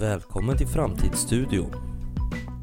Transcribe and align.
Välkommen 0.00 0.56
till 0.56 0.66
Framtidsstudion. 0.66 1.72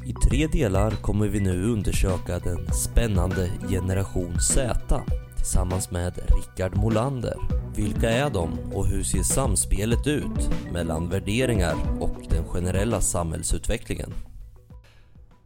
I 0.06 0.12
tre 0.12 0.46
delar 0.46 0.90
kommer 0.90 1.28
vi 1.28 1.40
nu 1.40 1.64
undersöka 1.64 2.38
den 2.38 2.72
spännande 2.72 3.50
Generation 3.68 4.40
Z 4.40 5.02
tillsammans 5.36 5.90
med 5.90 6.18
Rickard 6.36 6.76
Molander. 6.76 7.36
Vilka 7.76 8.10
är 8.10 8.30
de 8.30 8.58
och 8.74 8.86
hur 8.86 9.02
ser 9.02 9.22
samspelet 9.22 10.06
ut 10.06 10.50
mellan 10.72 11.08
värderingar 11.08 11.76
och 12.00 12.16
den 12.30 12.44
generella 12.44 13.00
samhällsutvecklingen? 13.00 14.14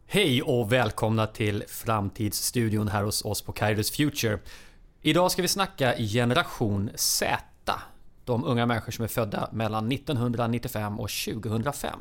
Hej 0.05 0.41
och 0.41 0.71
välkomna 0.71 1.27
till 1.27 1.63
Framtidsstudion 1.67 2.87
här 2.87 3.03
hos 3.03 3.25
oss 3.25 3.41
på 3.41 3.51
Kairos 3.51 3.91
Future. 3.91 4.39
Idag 5.01 5.31
ska 5.31 5.41
vi 5.41 5.47
snacka 5.47 5.95
generation 5.97 6.89
Z. 6.95 7.39
De 8.25 8.45
unga 8.45 8.65
människor 8.65 8.91
som 8.91 9.03
är 9.03 9.07
födda 9.07 9.49
mellan 9.51 9.91
1995 9.91 10.99
och 10.99 11.09
2005. 11.09 11.99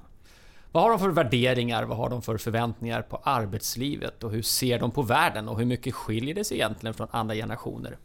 Vad 0.72 0.82
har 0.82 0.90
de 0.90 0.98
för 0.98 1.08
värderingar? 1.08 1.84
Vad 1.84 1.96
har 1.96 2.10
de 2.10 2.22
för 2.22 2.38
förväntningar 2.38 3.02
på 3.02 3.16
arbetslivet? 3.16 4.24
Och 4.24 4.30
hur 4.30 4.42
ser 4.42 4.78
de 4.78 4.90
på 4.90 5.02
världen? 5.02 5.48
Och 5.48 5.58
hur 5.58 5.66
mycket 5.66 5.94
skiljer 5.94 6.34
det 6.34 6.44
sig 6.44 6.56
egentligen 6.56 6.94
från 6.94 7.08
andra 7.10 7.34
generationer? 7.34 7.98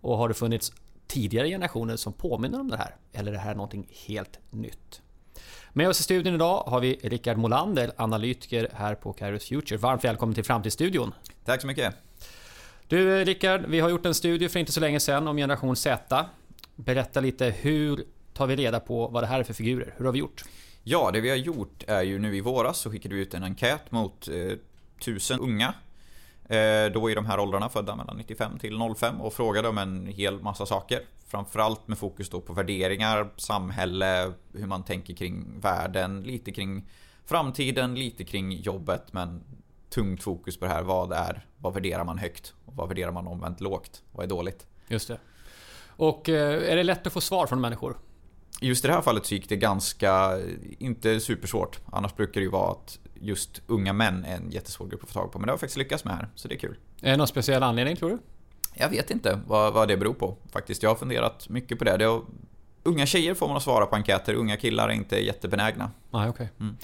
Och 0.00 0.16
har 0.16 0.28
det 0.28 0.34
funnits 0.34 0.72
tidigare 1.06 1.48
generationer 1.48 1.96
som 1.96 2.12
påminner 2.12 2.60
om 2.60 2.68
det 2.68 2.76
här? 2.76 2.96
Eller 3.12 3.32
är 3.32 3.36
det 3.36 3.40
här 3.40 3.54
någonting 3.54 3.86
helt 4.06 4.38
nytt? 4.50 5.02
Med 5.72 5.88
oss 5.88 6.00
i 6.00 6.02
studion 6.02 6.34
idag 6.34 6.62
har 6.66 6.80
vi 6.80 6.94
Rickard 7.02 7.36
Molander, 7.36 7.92
analytiker 7.96 8.68
här 8.74 8.94
på 8.94 9.12
Kairos 9.12 9.44
Future. 9.44 9.76
Varmt 9.76 10.04
välkommen 10.04 10.34
till 10.34 10.44
Framtidsstudion. 10.44 11.14
Tack 11.44 11.60
så 11.60 11.66
mycket. 11.66 11.94
Du 12.86 13.24
Rickard, 13.24 13.64
vi 13.68 13.80
har 13.80 13.88
gjort 13.88 14.06
en 14.06 14.14
studie 14.14 14.48
för 14.48 14.60
inte 14.60 14.72
så 14.72 14.80
länge 14.80 15.00
sedan 15.00 15.28
om 15.28 15.36
generation 15.36 15.76
Z. 15.76 16.26
Berätta 16.84 17.20
lite, 17.20 17.44
hur 17.50 18.04
tar 18.32 18.46
vi 18.46 18.56
reda 18.56 18.80
på 18.80 19.08
vad 19.08 19.22
det 19.22 19.26
här 19.26 19.40
är 19.40 19.44
för 19.44 19.54
figurer? 19.54 19.94
Hur 19.96 20.04
har 20.04 20.12
vi 20.12 20.18
gjort? 20.18 20.44
Ja, 20.82 21.10
det 21.10 21.20
vi 21.20 21.28
har 21.30 21.36
gjort 21.36 21.84
är 21.86 22.02
ju 22.02 22.18
nu 22.18 22.36
i 22.36 22.40
våras 22.40 22.78
så 22.78 22.90
skickade 22.90 23.14
vi 23.14 23.20
ut 23.20 23.34
en 23.34 23.42
enkät 23.42 23.90
mot 23.90 24.28
eh, 24.28 24.52
tusen 25.04 25.40
unga. 25.40 25.74
Eh, 26.48 26.92
då 26.92 27.10
i 27.10 27.14
de 27.14 27.26
här 27.26 27.40
åldrarna, 27.40 27.68
födda 27.68 27.96
mellan 27.96 28.16
95 28.16 28.58
till 28.58 28.78
05 28.96 29.20
och 29.20 29.32
frågade 29.32 29.68
om 29.68 29.78
en 29.78 30.06
hel 30.06 30.40
massa 30.40 30.66
saker. 30.66 31.00
Framförallt 31.26 31.88
med 31.88 31.98
fokus 31.98 32.30
då 32.30 32.40
på 32.40 32.52
värderingar, 32.52 33.30
samhälle, 33.36 34.32
hur 34.52 34.66
man 34.66 34.82
tänker 34.82 35.14
kring 35.14 35.60
världen, 35.60 36.22
lite 36.22 36.52
kring 36.52 36.88
framtiden, 37.24 37.94
lite 37.94 38.24
kring 38.24 38.52
jobbet 38.52 39.12
men 39.12 39.44
tungt 39.90 40.22
fokus 40.22 40.58
på 40.58 40.64
det 40.64 40.70
här. 40.70 40.82
Vad 40.82 41.12
är, 41.12 41.46
vad 41.56 41.74
värderar 41.74 42.04
man 42.04 42.18
högt? 42.18 42.54
Och 42.64 42.76
vad 42.76 42.88
värderar 42.88 43.12
man 43.12 43.26
omvänt 43.26 43.60
lågt? 43.60 44.02
Vad 44.12 44.24
är 44.24 44.28
dåligt? 44.28 44.66
Just 44.88 45.08
det. 45.08 45.18
Och 45.98 46.28
eh, 46.28 46.72
är 46.72 46.76
det 46.76 46.82
lätt 46.82 47.06
att 47.06 47.12
få 47.12 47.20
svar 47.20 47.46
från 47.46 47.60
människor? 47.60 47.98
Just 48.60 48.84
i 48.84 48.88
det 48.88 48.94
här 48.94 49.00
fallet 49.00 49.26
så 49.26 49.34
gick 49.34 49.48
det 49.48 49.56
ganska, 49.56 50.38
inte 50.78 51.20
supersvårt. 51.20 51.78
Annars 51.92 52.16
brukar 52.16 52.40
det 52.40 52.44
ju 52.44 52.50
vara 52.50 52.70
att 52.70 52.98
just 53.14 53.62
unga 53.66 53.92
män 53.92 54.24
är 54.24 54.36
en 54.36 54.50
jättesvår 54.50 54.86
grupp 54.86 55.02
att 55.02 55.08
få 55.08 55.14
tag 55.14 55.32
på. 55.32 55.38
Men 55.38 55.46
det 55.46 55.52
har 55.52 55.56
vi 55.56 55.60
faktiskt 55.60 55.78
lyckats 55.78 56.04
med 56.04 56.14
här, 56.14 56.28
så 56.34 56.48
det 56.48 56.54
är 56.54 56.58
kul. 56.58 56.76
Är 57.00 57.10
det 57.10 57.16
någon 57.16 57.26
speciell 57.26 57.62
anledning 57.62 57.96
tror 57.96 58.10
du? 58.10 58.18
Jag 58.74 58.88
vet 58.88 59.10
inte 59.10 59.40
vad, 59.46 59.72
vad 59.72 59.88
det 59.88 59.96
beror 59.96 60.14
på 60.14 60.36
faktiskt. 60.52 60.82
Jag 60.82 60.90
har 60.90 60.96
funderat 60.96 61.48
mycket 61.48 61.78
på 61.78 61.84
det. 61.84 61.96
det 61.96 62.04
har, 62.04 62.22
unga 62.82 63.06
tjejer 63.06 63.34
får 63.34 63.48
man 63.48 63.56
att 63.56 63.62
svara 63.62 63.86
på 63.86 63.96
enkäter, 63.96 64.34
unga 64.34 64.56
killar 64.56 64.88
är 64.88 64.92
inte 64.92 65.24
jättebenägna. 65.24 65.90
Ah, 66.10 66.28
okay. 66.28 66.46
Mm. 66.60 66.76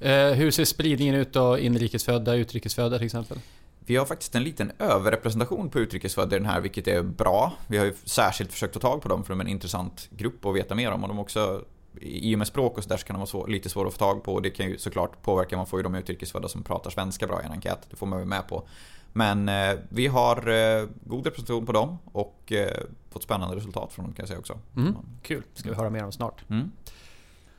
Eh, 0.00 0.36
hur 0.36 0.50
ser 0.50 0.64
spridningen 0.64 1.14
ut 1.14 1.32
då? 1.32 1.58
Inrikesfödda, 1.58 2.34
utrikesfödda 2.34 2.98
till 2.98 3.06
exempel? 3.06 3.38
Vi 3.86 3.96
har 3.96 4.06
faktiskt 4.06 4.34
en 4.34 4.42
liten 4.42 4.72
överrepresentation 4.78 5.70
på 5.70 5.78
utrikesfödda 5.78 6.36
i 6.36 6.38
den 6.38 6.48
här, 6.48 6.60
vilket 6.60 6.88
är 6.88 7.02
bra. 7.02 7.52
Vi 7.66 7.78
har 7.78 7.84
ju 7.84 7.94
särskilt 8.04 8.52
försökt 8.52 8.74
ta 8.74 8.80
tag 8.80 9.02
på 9.02 9.08
dem 9.08 9.24
för 9.24 9.32
de 9.32 9.40
är 9.40 9.44
en 9.44 9.50
intressant 9.50 10.08
grupp 10.10 10.46
att 10.46 10.54
veta 10.54 10.74
mer 10.74 10.90
om. 10.90 11.02
Och 11.02 11.08
de 11.08 11.18
också, 11.18 11.64
I 12.00 12.34
och 12.34 12.38
med 12.38 12.46
språk 12.46 12.78
och 12.78 12.82
sådär 12.82 12.96
så 12.96 13.06
kan 13.06 13.14
de 13.14 13.18
vara 13.18 13.26
svår, 13.26 13.48
lite 13.48 13.68
svåra 13.68 13.88
att 13.88 13.94
få 13.94 13.98
tag 13.98 14.24
på. 14.24 14.34
Och 14.34 14.42
det 14.42 14.50
kan 14.50 14.66
ju 14.66 14.78
såklart 14.78 15.22
påverka, 15.22 15.56
man 15.56 15.66
får 15.66 15.78
ju 15.78 15.82
de 15.82 15.94
utrikesfödda 15.94 16.48
som 16.48 16.62
pratar 16.62 16.90
svenska 16.90 17.26
bra 17.26 17.42
i 17.42 17.46
en 17.46 17.52
enkät. 17.52 17.86
Det 17.90 17.96
får 17.96 18.06
man 18.06 18.18
ju 18.18 18.24
med 18.24 18.48
på. 18.48 18.68
Men 19.12 19.48
eh, 19.48 19.78
vi 19.88 20.06
har 20.06 20.48
eh, 20.48 20.88
god 21.04 21.26
representation 21.26 21.66
på 21.66 21.72
dem 21.72 21.98
och 22.04 22.52
eh, 22.52 22.82
fått 23.10 23.22
spännande 23.22 23.56
resultat 23.56 23.92
från 23.92 24.04
dem 24.04 24.14
kan 24.14 24.22
jag 24.22 24.28
säga 24.28 24.40
också. 24.40 24.58
Mm. 24.76 24.96
Kul, 25.22 25.42
ska 25.54 25.68
vi 25.68 25.74
höra 25.74 25.90
mer 25.90 26.04
om 26.04 26.12
snart. 26.12 26.50
Mm. 26.50 26.72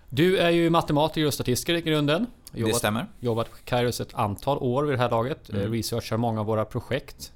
Du 0.09 0.38
är 0.38 0.50
ju 0.50 0.69
matematiker 0.69 1.28
och 1.28 1.33
statistiker 1.33 1.73
i 1.73 1.81
grunden. 1.81 2.28
Jobbat, 2.53 2.73
det 2.73 2.77
stämmer. 2.77 3.05
Jobbat 3.19 3.51
på 3.51 3.57
Kairos 3.65 4.01
ett 4.01 4.13
antal 4.13 4.57
år 4.57 4.83
vid 4.83 4.97
det 4.97 5.01
här 5.01 5.09
laget. 5.09 5.49
Mm. 5.49 5.71
Researchar 5.71 6.17
många 6.17 6.39
av 6.39 6.45
våra 6.45 6.65
projekt. 6.65 7.31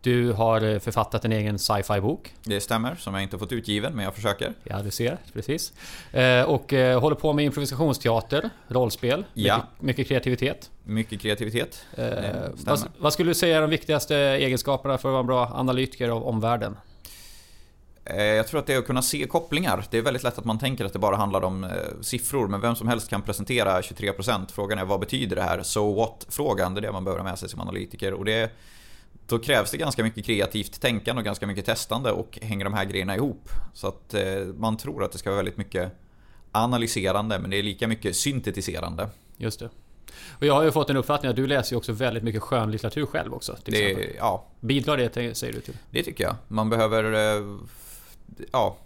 Du 0.00 0.32
har 0.32 0.60
eh, 0.60 0.78
författat 0.78 1.24
en 1.24 1.32
egen 1.32 1.58
sci-fi 1.58 2.00
bok. 2.00 2.34
Det 2.44 2.60
stämmer, 2.60 2.94
som 2.94 3.14
jag 3.14 3.22
inte 3.22 3.38
fått 3.38 3.52
utgiven 3.52 3.92
men 3.94 4.04
jag 4.04 4.14
försöker. 4.14 4.52
Ja, 4.64 4.82
du 4.82 4.90
ser. 4.90 5.18
Precis. 5.32 5.72
Eh, 6.12 6.42
och 6.42 6.72
eh, 6.72 7.00
håller 7.00 7.16
på 7.16 7.32
med 7.32 7.44
improvisationsteater, 7.44 8.50
rollspel. 8.68 9.24
Ja. 9.34 9.56
Mycket, 9.56 9.82
mycket 9.82 10.08
kreativitet. 10.08 10.70
Mycket 10.84 11.20
kreativitet. 11.20 11.86
Vad, 12.64 12.88
vad, 12.98 13.12
skulle 13.12 13.30
du 13.30 13.34
säga 13.34 13.56
är 13.56 13.60
de 13.60 13.70
viktigaste 13.70 14.16
egenskaperna 14.16 14.98
för 14.98 15.08
att 15.08 15.12
vara 15.12 15.20
en 15.20 15.26
bra 15.26 15.52
analytiker 15.54 16.08
av 16.08 16.26
omvärlden? 16.26 16.76
Eh, 18.06 18.24
jag 18.24 18.46
tror 18.46 18.60
att 18.60 18.66
det 18.66 18.74
är 18.74 18.78
att 18.78 18.86
kunna 18.86 19.02
se 19.02 19.26
kopplingar. 19.26 19.84
Det 19.90 19.98
är 19.98 20.02
väldigt 20.02 20.22
lätt 20.22 20.38
att 20.38 20.44
man 20.44 20.58
tänker 20.58 20.84
att 20.84 20.92
det 20.92 20.98
bara 20.98 21.16
handlar 21.16 21.44
om 21.44 21.64
eh, 21.64 21.70
siffror, 22.00 22.48
men 22.48 22.60
vem 22.60 22.76
som 22.76 22.88
helst 22.88 23.10
kan 23.10 23.22
presentera 23.22 23.80
23%. 23.80 24.52
Frågan 24.52 24.78
är 24.78 24.84
vad 24.84 25.00
betyder 25.00 25.36
det 25.36 25.42
här? 25.42 25.62
So 25.62 25.94
what-frågan, 25.94 26.74
det 26.74 26.80
är 26.80 26.82
det 26.82 26.92
man 26.92 27.04
behöver 27.04 27.22
ha 27.22 27.30
med 27.30 27.38
sig 27.38 27.48
som 27.48 27.60
analytiker. 27.60 28.12
Och 28.14 28.24
det, 28.24 28.52
då 29.26 29.38
krävs 29.38 29.70
det 29.70 29.76
ganska 29.76 30.02
mycket 30.02 30.24
kreativt 30.24 30.80
tänkande 30.80 31.20
och 31.20 31.24
ganska 31.24 31.46
mycket 31.46 31.64
testande 31.64 32.12
och 32.12 32.38
hänger 32.42 32.64
de 32.64 32.74
här 32.74 32.84
grejerna 32.84 33.16
ihop. 33.16 33.48
Så 33.74 33.88
att 33.88 34.14
eh, 34.14 34.22
man 34.56 34.76
tror 34.76 35.04
att 35.04 35.12
det 35.12 35.18
ska 35.18 35.30
vara 35.30 35.36
väldigt 35.36 35.56
mycket 35.56 35.92
analyserande, 36.52 37.38
men 37.38 37.50
det 37.50 37.56
är 37.56 37.62
lika 37.62 37.88
mycket 37.88 38.16
syntetiserande. 38.16 39.08
Just 39.36 39.60
det. 39.60 39.70
Och 40.38 40.46
jag 40.46 40.54
har 40.54 40.62
ju 40.62 40.72
fått 40.72 40.90
en 40.90 40.96
uppfattning 40.96 41.30
att 41.30 41.36
du 41.36 41.46
läser 41.46 41.72
ju 41.72 41.76
också 41.76 41.92
väldigt 41.92 42.22
mycket 42.22 42.42
skönlitteratur 42.42 43.06
själv 43.06 43.34
också. 43.34 43.56
det, 43.64 44.14
ja. 44.18 44.46
Bidrar 44.60 44.96
det 44.96 45.36
säger 45.36 45.52
du 45.52 45.60
till? 45.60 45.76
Det 45.90 46.02
tycker 46.02 46.24
jag. 46.24 46.34
Man 46.48 46.70
behöver 46.70 47.04
ja, 48.52 48.76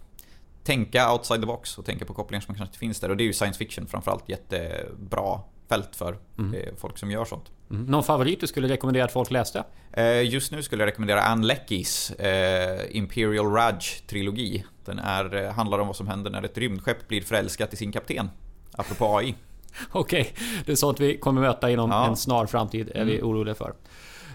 tänka 0.63 1.13
outside 1.13 1.41
the 1.41 1.47
box 1.47 1.77
och 1.77 1.85
tänka 1.85 2.05
på 2.05 2.13
kopplingar 2.13 2.41
som 2.41 2.55
kanske 2.55 2.69
inte 2.69 2.79
finns 2.79 2.99
där. 2.99 3.09
Och 3.09 3.17
det 3.17 3.23
är 3.23 3.25
ju 3.25 3.33
science 3.33 3.57
fiction 3.57 3.87
framförallt 3.87 4.29
jättebra 4.29 5.39
fält 5.69 5.95
för 5.95 6.17
mm. 6.39 6.75
folk 6.77 6.97
som 6.97 7.11
gör 7.11 7.25
sånt. 7.25 7.51
Mm. 7.69 7.85
Någon 7.85 8.03
favorit 8.03 8.39
du 8.39 8.47
skulle 8.47 8.67
rekommendera 8.67 9.05
att 9.05 9.11
folk 9.11 9.31
läste? 9.31 9.63
Eh, 9.93 10.21
just 10.21 10.51
nu 10.51 10.63
skulle 10.63 10.83
jag 10.83 10.87
rekommendera 10.87 11.21
Anne 11.21 11.45
Leckys 11.47 12.11
eh, 12.11 12.97
Imperial 12.97 13.45
Raj-trilogi. 13.45 14.63
Den 14.85 14.99
är, 14.99 15.35
eh, 15.35 15.51
handlar 15.51 15.79
om 15.79 15.87
vad 15.87 15.95
som 15.95 16.07
händer 16.07 16.31
när 16.31 16.43
ett 16.43 16.57
rymdskepp 16.57 17.07
blir 17.07 17.21
förälskat 17.21 17.73
i 17.73 17.77
sin 17.77 17.91
kapten. 17.91 18.29
Apropå 18.71 19.17
AI. 19.17 19.35
Okej, 19.91 20.21
okay. 20.21 20.47
det 20.65 20.71
är 20.71 20.75
sånt 20.75 20.99
vi 20.99 21.17
kommer 21.17 21.41
möta 21.41 21.71
inom 21.71 21.89
ja. 21.91 22.07
en 22.07 22.15
snar 22.15 22.45
framtid, 22.45 22.89
är 22.89 22.95
mm. 22.95 23.07
vi 23.07 23.21
oroliga 23.21 23.55
för. 23.55 23.73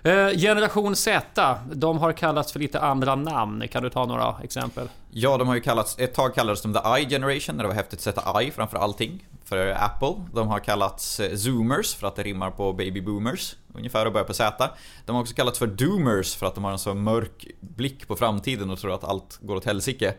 Eh, 0.02 0.28
generation 0.28 0.96
Z, 0.96 1.58
de 1.72 1.98
har 1.98 2.12
kallats 2.12 2.52
för 2.52 2.60
lite 2.60 2.80
andra 2.80 3.14
namn. 3.14 3.68
Kan 3.68 3.82
du 3.82 3.90
ta 3.90 4.04
några 4.06 4.34
exempel? 4.42 4.88
Ja, 5.10 5.36
de 5.36 5.48
har 5.48 5.54
ju 5.54 5.60
kallats, 5.60 5.98
ett 5.98 6.14
tag 6.14 6.34
kallades 6.34 6.62
de 6.62 6.74
The 6.74 7.00
I 7.00 7.08
Generation, 7.08 7.56
när 7.56 7.64
det 7.64 7.68
var 7.68 7.74
häftigt 7.74 7.98
att 7.98 8.02
sätta 8.02 8.42
I 8.42 8.50
framför 8.50 8.78
allting. 8.78 9.24
För 9.44 9.76
Apple. 9.80 10.14
De 10.34 10.48
har 10.48 10.58
kallats 10.58 11.20
eh, 11.20 11.36
Zoomers 11.36 11.94
för 11.94 12.06
att 12.06 12.16
det 12.16 12.22
rimmar 12.22 12.50
på 12.50 12.72
Baby 12.72 13.00
Boomers. 13.00 13.56
Ungefär 13.74 14.06
och 14.06 14.12
börjar 14.12 14.26
på 14.26 14.34
Z. 14.34 14.70
De 15.04 15.12
har 15.12 15.22
också 15.22 15.34
kallats 15.34 15.58
för 15.58 15.66
Doomers 15.66 16.34
för 16.36 16.46
att 16.46 16.54
de 16.54 16.64
har 16.64 16.72
en 16.72 16.78
så 16.78 16.94
mörk 16.94 17.46
blick 17.60 18.08
på 18.08 18.16
framtiden 18.16 18.70
och 18.70 18.78
tror 18.78 18.94
att 18.94 19.04
allt 19.04 19.38
går 19.42 19.56
åt 19.56 19.64
helsike. 19.64 20.14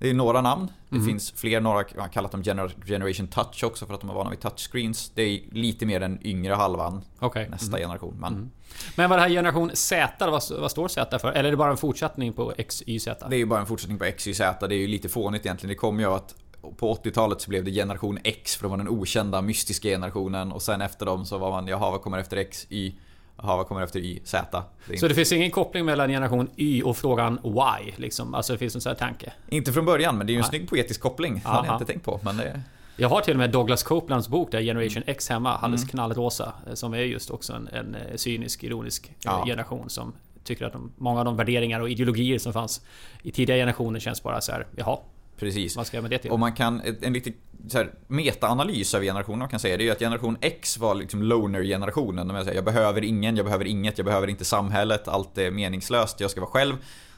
Det 0.00 0.10
är 0.10 0.14
några 0.14 0.40
namn. 0.40 0.70
Det 0.88 0.96
mm. 0.96 1.08
finns 1.08 1.32
fler, 1.36 1.60
några 1.60 1.76
har 1.76 2.08
kallat 2.08 2.32
dem 2.32 2.42
Generation 2.86 3.26
Touch 3.26 3.64
också 3.64 3.86
för 3.86 3.94
att 3.94 4.00
de 4.00 4.10
är 4.10 4.14
vana 4.14 4.30
vid 4.30 4.40
touchscreens. 4.40 5.12
Det 5.14 5.22
är 5.22 5.40
lite 5.52 5.86
mer 5.86 6.00
den 6.00 6.26
yngre 6.26 6.54
halvan. 6.54 7.02
Okay. 7.20 7.48
Nästa 7.48 7.76
mm. 7.76 7.80
generation. 7.80 8.16
Men... 8.20 8.32
Mm. 8.32 8.50
men 8.96 9.10
vad 9.10 9.18
det 9.18 9.22
här 9.22 9.28
generation 9.28 9.70
Z, 9.74 10.30
vad, 10.30 10.42
vad 10.60 10.70
står 10.70 10.88
Z 10.88 11.18
för? 11.18 11.32
Eller 11.32 11.44
är 11.44 11.50
det 11.50 11.56
bara 11.56 11.70
en 11.70 11.76
fortsättning 11.76 12.32
på 12.32 12.54
XYZ? 12.68 13.04
Det 13.04 13.36
är 13.36 13.38
ju 13.38 13.46
bara 13.46 13.60
en 13.60 13.66
fortsättning 13.66 13.98
på 13.98 14.04
XYZ. 14.04 14.38
Det 14.38 14.66
är 14.66 14.72
ju 14.72 14.86
lite 14.86 15.08
fånigt 15.08 15.46
egentligen. 15.46 15.68
Det 15.68 15.78
kom 15.78 16.00
ju 16.00 16.06
att 16.06 16.34
på 16.76 16.94
80-talet 16.94 17.40
så 17.40 17.50
blev 17.50 17.64
det 17.64 17.70
generation 17.70 18.18
X 18.24 18.56
för 18.56 18.62
de 18.62 18.70
var 18.70 18.78
den 18.78 18.88
okända 18.88 19.42
mystiska 19.42 19.88
generationen 19.88 20.52
och 20.52 20.62
sen 20.62 20.80
efter 20.80 21.06
dem 21.06 21.26
så 21.26 21.38
var 21.38 21.50
man 21.50 21.66
jaha 21.66 21.90
vad 21.90 22.02
kommer 22.02 22.18
efter 22.18 22.36
X, 22.36 22.66
Y 22.68 22.94
Jaha, 23.42 23.56
vad 23.56 23.66
kommer 23.66 23.82
efter 23.82 24.00
Y? 24.00 24.20
Z? 24.24 24.62
Det 24.86 24.98
så 24.98 25.08
det 25.08 25.14
finns 25.14 25.32
ingen 25.32 25.50
koppling 25.50 25.84
mellan 25.84 26.08
generation 26.08 26.50
Y 26.56 26.82
och 26.82 26.96
frågan 26.96 27.38
Y? 27.44 27.92
Liksom? 27.96 28.34
Alltså 28.34 28.52
det 28.52 28.58
finns 28.58 28.74
en 28.74 28.80
sån 28.80 28.90
här 28.90 28.98
tanke? 28.98 29.32
Inte 29.48 29.72
från 29.72 29.84
början, 29.84 30.18
men 30.18 30.26
det 30.26 30.30
är 30.30 30.34
ju 30.34 30.38
en 30.38 30.40
Nej. 30.40 30.48
snygg 30.48 30.68
poetisk 30.68 31.00
koppling. 31.00 31.34
Det 31.34 31.48
hade 31.48 31.68
jag 31.68 31.74
inte 31.74 31.92
tänkt 31.92 32.04
på. 32.04 32.20
Men 32.22 32.36
det... 32.36 32.60
Jag 32.96 33.08
har 33.08 33.20
till 33.20 33.32
och 33.32 33.38
med 33.38 33.50
Douglas 33.50 33.82
Copelands 33.82 34.28
bok 34.28 34.52
där, 34.52 34.62
Generation 34.62 35.02
X 35.06 35.28
hemma, 35.28 35.56
alldeles 35.56 35.82
mm. 35.82 35.90
knallrosa. 35.90 36.52
Som 36.74 36.94
är 36.94 36.98
just 36.98 37.30
också 37.30 37.52
en, 37.52 37.68
en 37.68 37.94
eh, 37.94 38.16
cynisk, 38.16 38.64
ironisk 38.64 39.08
eh, 39.08 39.14
ja. 39.24 39.44
generation 39.46 39.90
som 39.90 40.12
tycker 40.44 40.64
att 40.64 40.72
de, 40.72 40.92
många 40.96 41.18
av 41.18 41.24
de 41.24 41.36
värderingar 41.36 41.80
och 41.80 41.90
ideologier 41.90 42.38
som 42.38 42.52
fanns 42.52 42.80
i 43.22 43.30
tidiga 43.30 43.56
generationer 43.56 44.00
känns 44.00 44.22
bara 44.22 44.40
så 44.40 44.52
här, 44.52 44.66
jaha, 44.76 44.98
Precis. 45.40 45.76
Vad 45.76 45.86
ska 45.86 45.96
jag 45.96 46.02
med 46.02 46.10
det 46.10 46.18
till? 46.18 46.30
Och 46.30 46.38
man 46.38 46.52
kan, 46.52 46.82
en 47.00 47.12
lite 47.12 47.32
så 47.68 47.78
här, 47.78 47.92
meta-analys 48.08 48.94
av 48.94 49.02
generationen 49.02 49.38
man 49.38 49.48
kan 49.48 49.60
säga, 49.60 49.76
det 49.76 49.82
är 49.82 49.86
ju 49.86 49.90
att 49.90 49.98
generation 49.98 50.36
X 50.40 50.78
var 50.78 50.94
liksom 50.94 51.22
loner-generationen. 51.22 52.46
Jag 52.54 52.64
behöver 52.64 53.04
ingen, 53.04 53.36
jag 53.36 53.46
behöver 53.46 53.64
inget, 53.64 53.98
jag 53.98 54.04
behöver 54.04 54.28
inte 54.28 54.44
samhället, 54.44 55.08
allt 55.08 55.38
är 55.38 55.50
meningslöst, 55.50 56.20
jag 56.20 56.30
ska 56.30 56.40
vara 56.40 56.50
själv. 56.50 56.74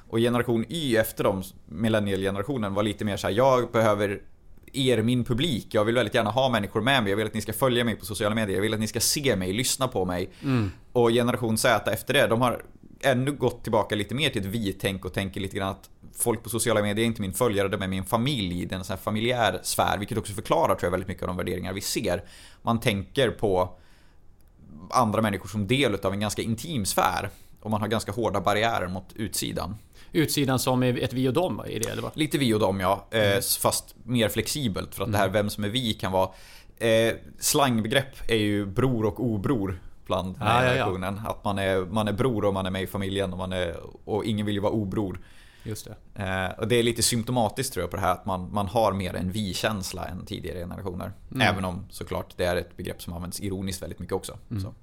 Och 0.09 0.19
generation 0.19 0.65
Y 0.69 0.97
efter 0.97 1.25
dem, 1.25 1.43
millennial-generationen, 1.67 2.75
var 2.75 2.83
lite 2.83 3.05
mer 3.05 3.17
så 3.17 3.27
här, 3.27 3.35
jag 3.35 3.71
behöver 3.71 4.21
er 4.73 5.03
min 5.03 5.25
publik. 5.25 5.67
Jag 5.71 5.85
vill 5.85 5.95
väldigt 5.95 6.15
gärna 6.15 6.31
ha 6.31 6.49
människor 6.49 6.81
med 6.81 7.03
mig. 7.03 7.11
Jag 7.11 7.17
vill 7.17 7.27
att 7.27 7.35
ni 7.35 7.41
ska 7.41 7.53
följa 7.53 7.85
mig 7.85 7.97
på 7.97 8.05
sociala 8.05 8.35
medier. 8.35 8.57
Jag 8.57 8.63
vill 8.63 8.75
att 8.75 8.81
ni 8.81 8.87
ska 8.87 9.01
se 9.01 9.37
mig, 9.37 9.53
lyssna 9.53 9.89
på 9.89 10.05
mig. 10.05 10.31
Mm. 10.43 10.71
Och 10.93 11.11
generation 11.11 11.59
Z 11.59 11.93
efter 11.93 12.15
det, 12.15 12.27
de 12.27 12.41
har 12.41 12.65
ännu 13.01 13.33
gått 13.33 13.63
tillbaka 13.63 13.95
lite 13.95 14.15
mer 14.15 14.31
till 14.31 14.41
ett 14.43 14.47
vi-tänk 14.47 15.05
och 15.05 15.13
tänker 15.13 15.41
lite 15.41 15.57
grann 15.57 15.69
att 15.69 15.91
folk 16.17 16.43
på 16.43 16.49
sociala 16.49 16.83
medier 16.83 17.05
är 17.05 17.07
inte 17.07 17.21
min 17.21 17.33
följare, 17.33 17.69
de 17.69 17.83
är 17.83 17.89
min 17.89 18.05
familj. 18.05 18.67
Det 18.67 18.75
är 18.75 18.79
en 18.79 18.85
sån 18.85 18.95
här 18.97 19.03
familjär 19.03 19.61
sfär, 19.63 19.99
vilket 19.99 20.19
också 20.19 20.33
förklarar 20.33 20.75
tror 20.75 20.87
jag 20.87 20.91
väldigt 20.91 21.09
mycket 21.09 21.23
av 21.23 21.29
de 21.29 21.37
värderingar 21.37 21.73
vi 21.73 21.81
ser. 21.81 22.23
Man 22.63 22.81
tänker 22.81 23.31
på 23.31 23.71
andra 24.91 25.23
människor 25.23 25.49
som 25.49 25.67
del 25.67 25.95
av 25.95 26.13
en 26.13 26.21
ganska 26.21 26.43
intim 26.43 26.85
sfär. 26.85 27.31
Och 27.61 27.71
man 27.71 27.81
har 27.81 27.89
ganska 27.89 28.13
hårda 28.13 28.41
barriärer 28.41 28.89
mot 28.89 29.13
utsidan. 29.15 29.77
Utsidan 30.13 30.59
som 30.59 30.83
är 30.83 30.99
ett 30.99 31.13
vi 31.13 31.29
och 31.29 31.33
dem 31.33 31.63
i 31.69 31.79
det 31.79 31.89
eller 31.89 32.03
vad? 32.03 32.17
Lite 32.17 32.39
vi 32.39 32.55
och 32.55 32.61
dem 32.61 32.81
ja, 32.81 33.07
eh, 33.11 33.31
Mm. 33.31 33.43
fast 33.63 33.95
mer 34.03 34.29
flexibelt. 34.29 34.95
För 34.95 35.05
att 35.05 35.13
det 35.13 35.19
här 35.19 35.29
vem 35.29 35.51
som 35.51 35.65
är 35.65 35.69
vi 35.69 35.95
kan 35.95 36.13
vara... 36.13 36.31
Eh, 36.79 37.15
slangbegrepp 37.39 38.31
är 38.31 38.37
ju 38.37 38.67
bror 38.67 39.05
och 39.05 39.21
obror 39.21 39.81
bland 40.07 40.37
Ja, 40.41 40.65
ja, 40.65 40.75
ja. 41.01 41.15
Att 41.27 41.45
man 41.45 41.59
är, 41.59 41.81
man 41.81 42.09
är 42.09 42.13
bror 42.13 42.45
om 42.45 42.55
man 42.55 42.67
är 42.67 42.71
med 42.71 42.83
i 42.83 42.87
familjen 42.87 43.33
och, 43.33 43.39
man 43.39 43.53
är, 43.53 43.77
och 44.05 44.25
ingen 44.25 44.47
vill 44.47 44.55
ju 44.55 44.61
vara 44.61 44.73
obror. 44.73 45.21
Just 45.63 45.89
det. 46.15 46.23
Eh, 46.23 46.59
och 46.59 46.69
det 46.69 46.77
är 46.77 46.83
lite 46.83 47.03
symptomatiskt 47.03 47.73
tror 47.73 47.83
jag 47.83 47.91
på 47.91 47.97
det 47.97 48.03
här 48.03 48.13
att 48.13 48.27
man, 48.27 48.53
man 48.53 48.67
har 48.67 48.93
mer 48.93 49.15
en 49.15 49.31
vi-känsla 49.31 50.05
än 50.05 50.27
tidigare 50.27 50.59
generationer. 50.59 51.13
Mm. 51.31 51.49
Även 51.49 51.65
om 51.65 51.87
såklart 51.91 52.35
det 52.37 52.45
är 52.45 52.57
ett 52.57 52.77
begrepp 52.77 53.03
som 53.03 53.13
används 53.13 53.41
ironiskt 53.41 53.83
väldigt 53.83 53.99
mycket 53.99 54.15
också. 54.15 54.39
Mm. 54.51 54.63
Så. 54.63 54.75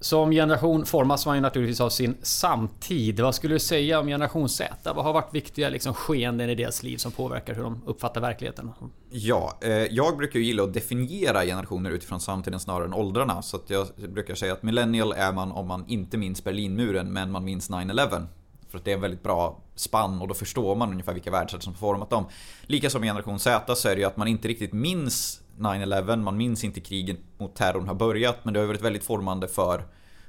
Som 0.00 0.30
generation 0.30 0.86
formas 0.86 1.26
man 1.26 1.36
ju 1.36 1.40
naturligtvis 1.40 1.80
av 1.80 1.90
sin 1.90 2.16
samtid. 2.22 3.20
Vad 3.20 3.34
skulle 3.34 3.54
du 3.54 3.58
säga 3.58 4.00
om 4.00 4.06
generation 4.06 4.48
Z? 4.48 4.92
Vad 4.94 5.04
har 5.04 5.12
varit 5.12 5.34
viktiga 5.34 5.68
liksom, 5.68 5.94
skeenden 5.94 6.50
i 6.50 6.54
deras 6.54 6.82
liv 6.82 6.96
som 6.96 7.12
påverkar 7.12 7.54
hur 7.54 7.62
de 7.62 7.82
uppfattar 7.86 8.20
verkligheten? 8.20 8.70
Ja, 9.10 9.58
eh, 9.60 9.70
jag 9.70 10.16
brukar 10.16 10.38
ju 10.38 10.44
gilla 10.44 10.62
att 10.62 10.74
definiera 10.74 11.44
generationer 11.44 11.90
utifrån 11.90 12.20
samtiden 12.20 12.60
snarare 12.60 12.84
än 12.84 12.94
åldrarna. 12.94 13.42
Så 13.42 13.60
jag 13.66 13.86
brukar 14.08 14.34
säga 14.34 14.52
att 14.52 14.62
millennial 14.62 15.12
är 15.12 15.32
man 15.32 15.52
om 15.52 15.68
man 15.68 15.84
inte 15.88 16.16
minns 16.16 16.44
Berlinmuren 16.44 17.12
men 17.12 17.30
man 17.30 17.44
minns 17.44 17.70
9-11. 17.70 18.26
För 18.72 18.78
att 18.78 18.84
det 18.84 18.90
är 18.90 18.94
en 18.94 19.00
väldigt 19.00 19.22
bra 19.22 19.60
spann 19.74 20.20
och 20.20 20.28
då 20.28 20.34
förstår 20.34 20.76
man 20.76 20.90
ungefär 20.90 21.12
vilka 21.12 21.30
världsrätter 21.30 21.64
som 21.64 21.74
format 21.74 22.10
dem. 22.10 22.26
Likaså 22.62 22.98
med 22.98 23.08
generation 23.08 23.38
Z 23.38 23.74
så 23.74 23.88
är 23.88 23.94
det 23.94 24.00
ju 24.00 24.06
att 24.06 24.16
man 24.16 24.28
inte 24.28 24.48
riktigt 24.48 24.72
minns 24.72 25.40
9-11, 25.58 26.16
man 26.16 26.36
minns 26.36 26.64
inte 26.64 26.80
kriget 26.80 27.18
mot 27.38 27.54
terrorn 27.54 27.88
har 27.88 27.94
börjat 27.94 28.44
men 28.44 28.54
det 28.54 28.60
har 28.60 28.66
varit 28.66 28.82
väldigt 28.82 29.04
formande 29.04 29.48
för 29.48 29.84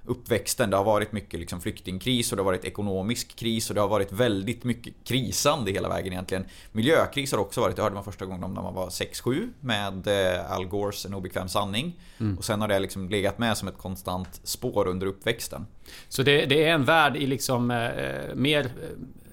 uppväxten. 0.05 0.69
Det 0.69 0.77
har 0.77 0.83
varit 0.83 1.11
mycket 1.11 1.39
liksom 1.39 1.61
flyktingkris 1.61 2.31
och 2.31 2.35
det 2.35 2.41
har 2.43 2.45
varit 2.45 2.65
ekonomisk 2.65 3.35
kris 3.35 3.69
och 3.69 3.75
det 3.75 3.81
har 3.81 3.87
varit 3.87 4.11
väldigt 4.11 4.63
mycket 4.63 4.93
krisande 5.03 5.71
hela 5.71 5.89
vägen 5.89 6.13
egentligen. 6.13 6.45
Miljökris 6.71 7.31
har 7.31 7.39
också 7.39 7.61
varit, 7.61 7.75
det 7.75 7.81
hörde 7.81 7.95
man 7.95 8.03
första 8.03 8.25
gången 8.25 8.43
om 8.43 8.53
när 8.53 8.61
man 8.61 8.73
var 8.73 8.89
6-7 8.89 9.49
med 9.59 10.07
eh, 10.07 10.51
Al 10.51 10.65
Gores 10.65 11.05
En 11.05 11.13
obekväm 11.13 11.49
sanning. 11.49 11.99
Och 12.37 12.45
sen 12.45 12.61
har 12.61 12.67
det 12.67 12.79
liksom 12.79 13.09
legat 13.09 13.37
med 13.37 13.57
som 13.57 13.67
ett 13.67 13.77
konstant 13.77 14.41
spår 14.43 14.87
under 14.87 15.07
uppväxten. 15.07 15.65
Så 16.09 16.23
det, 16.23 16.45
det 16.45 16.63
är 16.63 16.73
en 16.73 16.85
värld 16.85 17.15
i 17.15 17.27
liksom 17.27 17.71
eh, 17.71 18.35
mer 18.35 18.71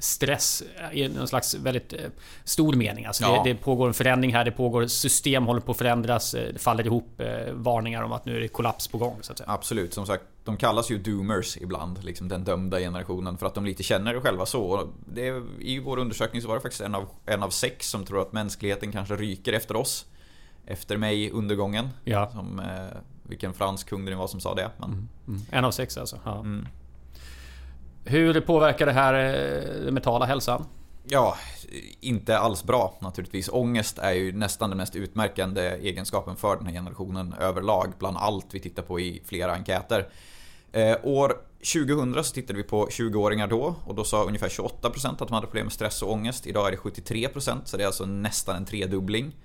stress 0.01 0.63
i 0.93 1.09
någon 1.09 1.29
slags 1.29 1.55
väldigt 1.55 1.93
eh, 1.93 1.99
stor 2.45 2.73
mening. 2.73 3.07
Alltså 3.07 3.23
Ja. 3.25 3.43
det, 3.45 3.53
det 3.53 3.57
pågår 3.59 3.89
en 3.89 3.95
förändring 3.95 4.35
här, 4.35 4.45
det 4.45 4.51
pågår 4.53 4.87
system 4.87 5.47
håller 5.47 5.61
på 5.61 5.73
att 5.73 5.79
förändras, 5.79 6.35
eh, 6.35 6.53
det 6.53 6.59
faller 6.59 6.87
ihop, 6.87 7.21
eh, 7.21 7.53
varningar 7.53 8.03
om 8.03 8.13
att 8.13 8.25
nu 8.25 8.37
är 8.37 8.41
det 8.41 8.49
kollaps 8.49 8.89
på 8.89 8.99
gång 8.99 9.17
så 9.21 9.33
att 9.33 9.39
säga. 9.39 9.51
Absolut, 9.51 9.95
som 9.95 10.07
sagt, 10.07 10.25
de 10.51 10.57
kallas 10.57 10.91
ju 10.91 10.99
doomers 10.99 11.57
ibland, 11.57 12.05
liksom 12.05 12.29
den 12.29 12.45
dömda 12.45 12.79
generationen, 12.79 13.39
för 13.39 13.47
att 13.47 13.55
de 13.55 13.65
lite 13.65 13.83
känner 13.83 14.15
det 14.15 14.21
själva 14.21 14.47
så. 14.47 14.89
Det, 15.15 15.43
I 15.61 15.79
vår 15.79 15.99
undersökning 15.99 16.43
så 16.43 16.49
var 16.49 16.55
det 16.55 16.61
faktiskt 16.61 16.83
en 16.83 16.95
av, 16.95 17.09
en 17.27 17.43
av 17.43 17.51
sex 17.51 17.91
som 17.91 18.05
tror 18.05 18.23
att 18.23 18.33
mänskligheten 18.33 18.93
kanske 18.93 19.17
ryker 19.17 19.53
efter 19.53 19.77
oss. 19.77 20.07
Efter 20.67 20.97
mig, 20.97 21.31
undergången. 21.31 21.89
Ja. 22.05 22.31
Som, 22.31 22.61
eh, 22.61 22.97
vilken 23.23 23.55
fransk 23.55 23.89
kung 23.89 24.05
det 24.05 24.15
var 24.15 24.27
som 24.27 24.41
sa 24.41 24.55
det. 24.55 24.71
Men, 24.77 25.09
Mm. 25.29 25.43
En 25.51 25.65
av 25.65 25.71
sex 25.71 25.97
alltså. 25.99 26.19
Ja. 26.25 26.39
mm. 26.39 26.69
Hur 28.05 28.41
påverkar 28.41 28.87
det 28.87 28.93
här 28.93 29.15
eh, 29.15 29.85
den 29.85 29.95
mentala 29.95 30.27
hälsan? 30.27 30.65
Ja, 31.09 31.37
inte 32.01 32.39
alls 32.39 32.65
bra 32.65 32.99
naturligtvis. 33.01 33.49
Ångest 33.53 33.99
är 33.99 34.13
ju 34.13 34.33
nästan 34.33 34.71
den 34.71 34.77
mest 34.77 34.97
utmärkande 34.97 35.63
egenskapen 35.63 36.37
för 36.37 36.57
den 36.57 36.67
här 36.67 36.73
generationen 36.73 37.35
överlag 37.41 37.93
bland 37.99 38.17
allt 38.17 38.47
vi 38.51 38.61
tittar 38.61 38.83
på 38.83 39.01
i 39.01 39.23
flera 39.25 39.53
enkäter. 39.53 40.09
Eh, 40.73 40.97
år 41.03 41.37
2000 41.73 42.25
så 42.25 42.35
tittade 42.35 42.57
vi 42.57 42.63
på 42.63 42.87
20-åringar 42.87 43.47
då 43.47 43.75
och 43.85 43.95
då 43.95 44.05
sa 44.05 44.25
ungefär 44.25 44.49
28% 44.49 45.23
att 45.23 45.29
de 45.29 45.33
hade 45.33 45.47
problem 45.47 45.67
med 45.67 45.73
stress 45.73 46.03
och 46.03 46.13
ångest. 46.13 46.47
Idag 46.47 46.67
är 46.67 46.71
det 46.71 46.77
73% 46.77 47.57
så 47.65 47.77
det 47.77 47.83
är 47.83 47.87
alltså 47.87 48.07
nästan 48.07 48.57
en 48.57 48.65
tredubbling. 48.65 49.37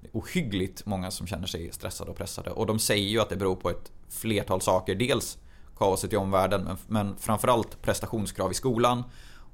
Det 0.00 0.06
är 0.06 0.10
ohyggligt 0.12 0.86
många 0.86 1.10
som 1.10 1.26
känner 1.26 1.46
sig 1.46 1.72
stressade 1.72 2.10
och 2.10 2.16
pressade 2.16 2.50
och 2.50 2.66
de 2.66 2.78
säger 2.78 3.08
ju 3.08 3.20
att 3.20 3.28
det 3.28 3.36
beror 3.36 3.56
på 3.56 3.70
ett 3.70 3.92
flertal 4.08 4.60
saker. 4.60 4.94
Dels 4.94 5.38
kaoset 5.78 6.12
i 6.12 6.16
omvärlden 6.16 6.64
men, 6.64 6.76
men 6.88 7.16
framförallt 7.16 7.82
prestationskrav 7.82 8.50
i 8.50 8.54
skolan 8.54 9.02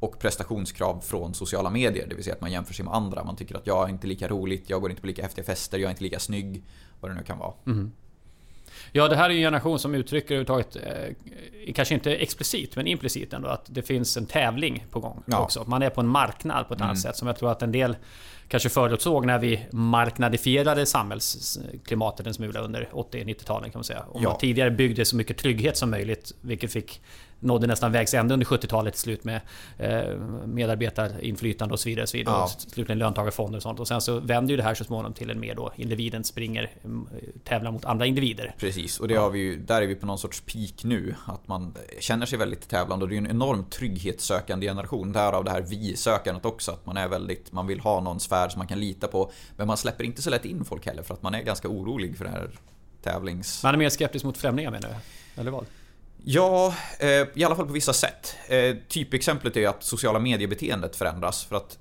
och 0.00 0.18
prestationskrav 0.18 1.00
från 1.00 1.34
sociala 1.34 1.70
medier. 1.70 2.06
Det 2.08 2.14
vill 2.14 2.24
säga 2.24 2.34
att 2.34 2.40
man 2.40 2.52
jämför 2.52 2.74
sig 2.74 2.84
med 2.84 2.94
andra. 2.94 3.24
Man 3.24 3.36
tycker 3.36 3.56
att 3.56 3.66
jag 3.66 3.84
är 3.84 3.92
inte 3.92 4.06
lika 4.06 4.28
roligt, 4.28 4.70
jag 4.70 4.80
går 4.80 4.90
inte 4.90 5.00
på 5.00 5.06
lika 5.06 5.22
häftiga 5.22 5.44
fester, 5.44 5.78
jag 5.78 5.86
är 5.86 5.90
inte 5.90 6.02
lika 6.02 6.18
snygg. 6.18 6.64
Vad 7.00 7.10
det 7.10 7.14
nu 7.14 7.22
kan 7.22 7.38
vara. 7.38 7.52
Ja, 8.92 9.08
det 9.08 9.16
här 9.16 9.30
är 9.30 9.34
en 9.34 9.40
generation 9.40 9.78
som 9.78 9.94
uttrycker 9.94 10.34
överhuvudtaget, 10.34 10.76
eh, 11.66 11.72
kanske 11.74 11.94
inte 11.94 12.14
explicit, 12.16 12.76
men 12.76 12.86
implicit 12.86 13.32
ändå, 13.32 13.48
att 13.48 13.64
det 13.68 13.82
finns 13.82 14.16
en 14.16 14.26
tävling 14.26 14.84
på 14.90 15.00
gång 15.00 15.22
Ja. 15.26 15.40
också. 15.40 15.64
Man 15.66 15.82
är 15.82 15.90
på 15.90 16.00
en 16.00 16.06
marknad 16.08 16.68
på 16.68 16.74
ett 16.74 16.80
annat 16.80 16.92
Mm. 16.96 17.02
sätt 17.02 17.16
som 17.16 17.28
jag 17.28 17.36
tror 17.38 17.50
att 17.52 17.62
en 17.62 17.72
del 17.72 17.96
kanske 18.48 18.68
förutsåg 18.68 19.26
när 19.26 19.38
vi 19.38 19.60
marknadifierade 19.72 20.86
samhällsklimatet 20.86 22.26
en 22.26 22.34
smula 22.34 22.60
under 22.60 22.88
80-90-talen 22.92 23.70
kan 23.70 23.78
man 23.78 23.84
säga. 23.84 24.04
Om 24.10 24.22
Ja. 24.22 24.28
man 24.28 24.38
tidigare 24.38 24.70
byggde 24.70 25.04
så 25.04 25.16
mycket 25.16 25.38
trygghet 25.38 25.76
som 25.76 25.90
möjligt, 25.90 26.32
vilket 26.40 26.72
fick 26.72 27.00
nådde 27.40 27.66
nästan 27.66 27.92
vägs 27.92 28.14
ände 28.14 28.34
under 28.34 28.46
70-talet 28.46 28.94
till 28.94 29.02
slut 29.02 29.24
med 29.24 29.40
eh, 29.78 30.18
medarbetarinflytande 30.46 31.72
och 31.72 31.80
så 31.80 31.88
vidare. 31.88 32.02
Och, 32.02 32.08
så 32.08 32.16
vidare 32.16 32.36
Ja. 32.36 32.44
och 32.44 32.50
slutligen 32.50 32.98
löntagarfonder 32.98 33.56
och 33.56 33.62
sånt. 33.62 33.80
Och 33.80 33.88
sen 33.88 34.00
så 34.00 34.20
vänder 34.20 34.50
ju 34.50 34.56
det 34.56 34.62
här 34.62 34.74
så 34.74 34.84
småningom 34.84 35.12
till 35.12 35.30
en 35.30 35.40
mer 35.40 35.54
då 35.54 35.72
individen 35.76 36.24
springer, 36.24 36.70
mm, 36.84 37.08
tävlar 37.44 37.70
mot 37.70 37.84
andra 37.84 38.06
individer. 38.06 38.54
Precis, 38.58 39.00
och 39.00 39.08
det 39.08 39.14
har 39.14 39.30
vi 39.30 39.38
ju, 39.38 39.56
där 39.56 39.82
är 39.82 39.86
vi 39.86 39.94
på 39.94 40.06
någon 40.06 40.18
sorts 40.18 40.40
peak 40.40 40.84
nu. 40.84 41.14
Att 41.26 41.48
man 41.48 41.74
känner 42.00 42.26
sig 42.26 42.38
väldigt 42.38 42.68
tävlande 42.68 43.04
och 43.04 43.08
det 43.08 43.14
är 43.14 43.18
en 43.18 43.30
enormt 43.30 43.70
trygghetssökande 43.70 44.66
generation. 44.66 45.12
Därav 45.12 45.44
det 45.44 45.50
här 45.50 45.60
vi-sökandet 45.60 46.44
också. 46.44 46.72
Att 46.72 46.86
man 46.86 46.96
är 46.96 47.08
väldigt, 47.08 47.52
man 47.52 47.66
vill 47.66 47.80
ha 47.80 48.00
någon 48.00 48.20
sfär 48.20 48.48
som 48.48 48.58
man 48.58 48.68
kan 48.68 48.80
lita 48.80 49.08
på. 49.08 49.30
Men 49.56 49.66
man 49.66 49.76
släpper 49.76 50.04
inte 50.04 50.22
så 50.22 50.30
lätt 50.30 50.44
in 50.44 50.64
folk 50.64 50.86
heller 50.86 51.02
för 51.02 51.14
att 51.14 51.22
man 51.22 51.34
är 51.34 51.42
ganska 51.42 51.68
orolig 51.68 52.18
för 52.18 52.24
det 52.24 52.30
här 52.30 52.50
tävlings... 53.02 53.62
Man 53.62 53.74
är 53.74 53.78
mer 53.78 53.88
skeptisk 53.90 54.24
mot 54.24 54.36
främlingar 54.38 54.70
menar 54.70 54.88
du? 54.88 55.40
Eller 55.40 55.50
vad? 55.50 55.66
Ja, 56.28 56.74
eh, 56.98 57.08
i 57.34 57.44
alla 57.44 57.56
fall 57.56 57.66
på 57.66 57.72
vissa 57.72 57.92
sätt. 57.92 58.36
Eh, 58.48 58.76
typexemplet 58.88 59.56
är 59.56 59.68
att 59.68 59.82
sociala 59.82 60.18
mediebeteendet 60.18 60.96
förändras. 60.96 61.44
För 61.44 61.56
att 61.56 61.78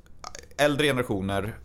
äldre 0.58 0.88
generationer 0.88 1.56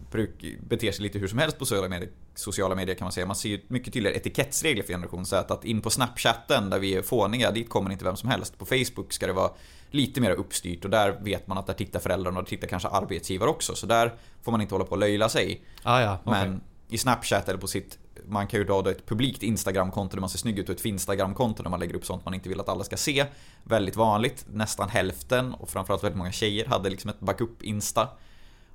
beter 0.68 0.92
sig 0.92 1.02
lite 1.02 1.18
hur 1.18 1.28
som 1.28 1.38
helst 1.38 1.58
på 1.58 1.66
sociala 1.66 1.88
medier, 1.88 2.10
sociala 2.34 2.74
medier 2.74 2.96
kan 2.96 3.04
man 3.04 3.12
säga. 3.12 3.26
Man 3.26 3.36
ser 3.36 3.48
ju 3.48 3.60
mycket 3.68 3.92
tydligare 3.92 4.16
etikettsregler 4.16 4.82
för 4.82 4.92
generation 4.92 5.26
Z. 5.26 5.54
Att 5.54 5.64
in 5.64 5.80
på 5.80 5.90
Snapchatten 5.90 6.70
där 6.70 6.78
vi 6.78 6.94
är 6.94 7.02
fåniga, 7.02 7.50
dit 7.50 7.68
kommer 7.68 7.90
inte 7.90 8.04
vem 8.04 8.16
som 8.16 8.28
helst. 8.28 8.58
På 8.58 8.66
Facebook 8.66 9.12
ska 9.12 9.26
det 9.26 9.32
vara 9.32 9.50
lite 9.90 10.20
mer 10.20 10.30
uppstyrt 10.30 10.84
och 10.84 10.90
där 10.90 11.18
vet 11.20 11.46
man 11.46 11.58
att 11.58 11.66
där 11.66 11.74
tittar 11.74 12.00
föräldrarna 12.00 12.38
och 12.38 12.44
där 12.44 12.50
tittar 12.50 12.68
kanske 12.68 12.88
arbetsgivare 12.88 13.50
också. 13.50 13.74
Så 13.74 13.86
där 13.86 14.14
får 14.42 14.52
man 14.52 14.60
inte 14.60 14.74
hålla 14.74 14.84
på 14.84 14.90
och 14.90 14.98
löjla 14.98 15.28
sig. 15.28 15.64
Ah, 15.82 16.00
ja, 16.00 16.18
okej. 16.24 16.40
Men 16.40 16.60
i 16.88 16.98
Snapchat 16.98 17.48
eller 17.48 17.58
på 17.58 17.66
sitt 17.66 17.98
man 18.26 18.46
kan 18.46 18.60
ju 18.60 18.66
då 18.66 18.80
ha 18.80 18.90
ett 18.90 19.06
publikt 19.06 19.42
Instagramkonto 19.42 20.16
där 20.16 20.20
man 20.20 20.30
ser 20.30 20.38
snygg 20.38 20.58
ut 20.58 20.68
och 20.68 20.74
ett 20.74 20.80
Finstagramkonto 20.80 21.62
där 21.62 21.70
man 21.70 21.80
lägger 21.80 21.94
upp 21.94 22.06
sånt 22.06 22.24
man 22.24 22.34
inte 22.34 22.48
vill 22.48 22.60
att 22.60 22.68
alla 22.68 22.84
ska 22.84 22.96
se. 22.96 23.26
Väldigt 23.62 23.96
vanligt. 23.96 24.46
Nästan 24.52 24.88
hälften 24.88 25.54
och 25.54 25.68
framförallt 25.68 26.04
väldigt 26.04 26.18
många 26.18 26.32
tjejer 26.32 26.66
hade 26.66 26.90
liksom 26.90 27.10
ett 27.10 27.20
backup-insta. 27.20 28.08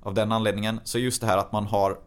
Av 0.02 0.14
den 0.14 0.32
anledningen. 0.32 0.80
Så 0.84 1.00
just 1.00 1.22
det 1.22 1.28
här 1.28 1.38
att 1.38 1.52
man 1.52 1.66
har 1.68 2.00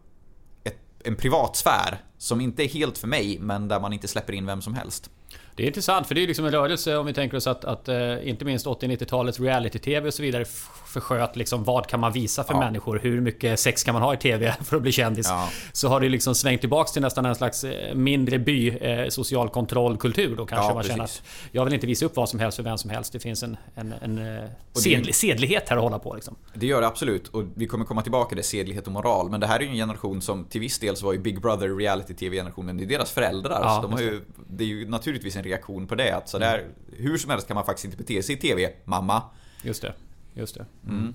ett, 0.65 0.79
en 1.05 1.17
privatsfär 1.17 2.03
som 2.19 2.41
inte 2.41 2.65
är 2.65 2.69
helt 2.69 2.99
för 2.99 3.09
mig 3.09 3.39
men 3.41 3.69
där 3.69 3.81
man 3.81 3.93
inte 3.93 4.09
släpper 4.09 4.33
in 4.33 4.47
vem 4.47 4.63
som 4.63 4.75
helst. 4.75 5.11
Det 5.59 5.65
är 5.65 5.67
intressant 5.67 6.07
för 6.07 6.15
det 6.15 6.23
är 6.23 6.27
liksom 6.27 6.45
en 6.45 6.51
rörelse 6.53 6.97
om 6.97 7.07
vi 7.07 7.13
tänker 7.13 7.37
oss 7.37 7.47
att, 7.47 7.65
att 7.65 7.89
eh, 7.89 8.29
inte 8.29 8.45
minst 8.45 8.67
80-90-talets 8.67 9.41
reality-tv 9.41 10.09
och 10.09 10.15
så 10.15 10.23
vidare 10.23 10.45
försköt 10.87 11.37
liksom 11.37 11.65
vad 11.65 11.87
kan 11.87 12.01
man 12.01 12.13
visa 12.13 12.45
för 12.45 12.55
Ja. 12.55 12.61
människor? 12.61 12.99
Hur 13.03 13.21
mycket 13.21 13.61
sex 13.61 13.85
kan 13.85 13.93
man 13.95 14.03
ha 14.03 14.15
i 14.15 14.17
tv 14.17 14.55
för 14.65 14.77
att 14.77 14.83
bli 14.83 14.93
kändis? 14.93 15.27
Ja. 15.29 15.49
Så 15.73 15.89
har 15.89 16.01
det 16.01 16.09
liksom 16.09 16.35
svängt 16.35 16.61
tillbaks 16.61 16.93
till 16.93 17.03
nästan 17.03 17.27
en 17.27 17.35
slags 17.35 17.65
eh, 17.65 17.95
mindre 17.95 18.39
by 18.39 18.69
eh, 18.69 19.09
social 19.09 19.49
kontrollkultur 19.49 20.37
då 20.37 20.47
kanske 20.47 20.71
Ja, 20.71 20.75
man 20.75 20.83
känner 20.83 20.99
precis. 21.05 21.21
att 21.21 21.49
jag 21.55 21.65
vill 21.65 21.75
inte 21.75 21.87
visa 21.87 22.07
upp 22.07 22.17
vad 22.17 22.29
som 22.29 22.39
helst 22.41 22.57
för 22.57 22.63
vem 22.63 22.79
som 22.79 22.91
helst. 22.91 23.13
Det 23.13 23.21
finns 23.21 23.43
en, 23.43 23.57
en, 23.75 23.95
en 24.03 24.19
eh, 24.19 24.43
sedl- 24.75 25.13
sedlighet 25.13 25.69
här 25.69 25.77
att 25.77 25.83
hålla 25.83 25.99
på 25.99 26.15
liksom. 26.15 26.37
Det 26.55 26.67
gör 26.67 26.81
det 26.81 26.87
absolut 26.87 27.29
och 27.29 27.45
vi 27.55 27.67
kommer 27.67 27.85
komma 27.85 28.03
tillbaka 28.03 28.29
till 28.29 28.37
det, 28.37 28.43
sedlighet 28.43 28.87
och 28.87 28.93
moral. 28.93 29.31
Men 29.31 29.41
det 29.41 29.47
här 29.47 29.57
är 29.61 29.63
ju 29.65 29.69
en 29.69 29.75
generation 29.77 30.23
som 30.23 30.45
till 30.45 30.61
viss 30.61 30.79
del 30.79 30.95
var 31.03 31.13
ju 31.13 31.19
Big 31.19 31.41
Brother 31.41 31.77
reality-tv-generationen, 31.77 32.77
det 32.77 32.85
är 32.85 32.87
deras 32.87 33.11
föräldrar. 33.11 33.61
Ja, 33.63 33.77
så 33.77 33.83
de 33.83 33.93
har 33.93 34.01
ju, 34.01 34.21
det 34.51 34.65
är 34.65 34.69
ju 34.69 34.89
naturligtvis 34.89 35.37
en 35.37 35.43
reaktion 35.49 35.87
på 35.87 35.95
det. 35.95 36.17
Att 36.17 36.29
så 36.29 36.39
där, 36.39 36.65
hur 36.93 37.17
som 37.19 37.31
helst 37.31 37.47
kan 37.47 37.55
man 37.55 37.65
faktiskt 37.65 37.85
inte 37.85 37.97
bete 37.97 38.23
sig 38.23 38.35
i 38.35 38.39
TV, 38.39 38.71
mamma. 38.85 39.23
Just 39.63 39.83
det. 39.83 39.93
Just 40.35 40.55
det. 40.55 40.67
Mm. 40.87 41.15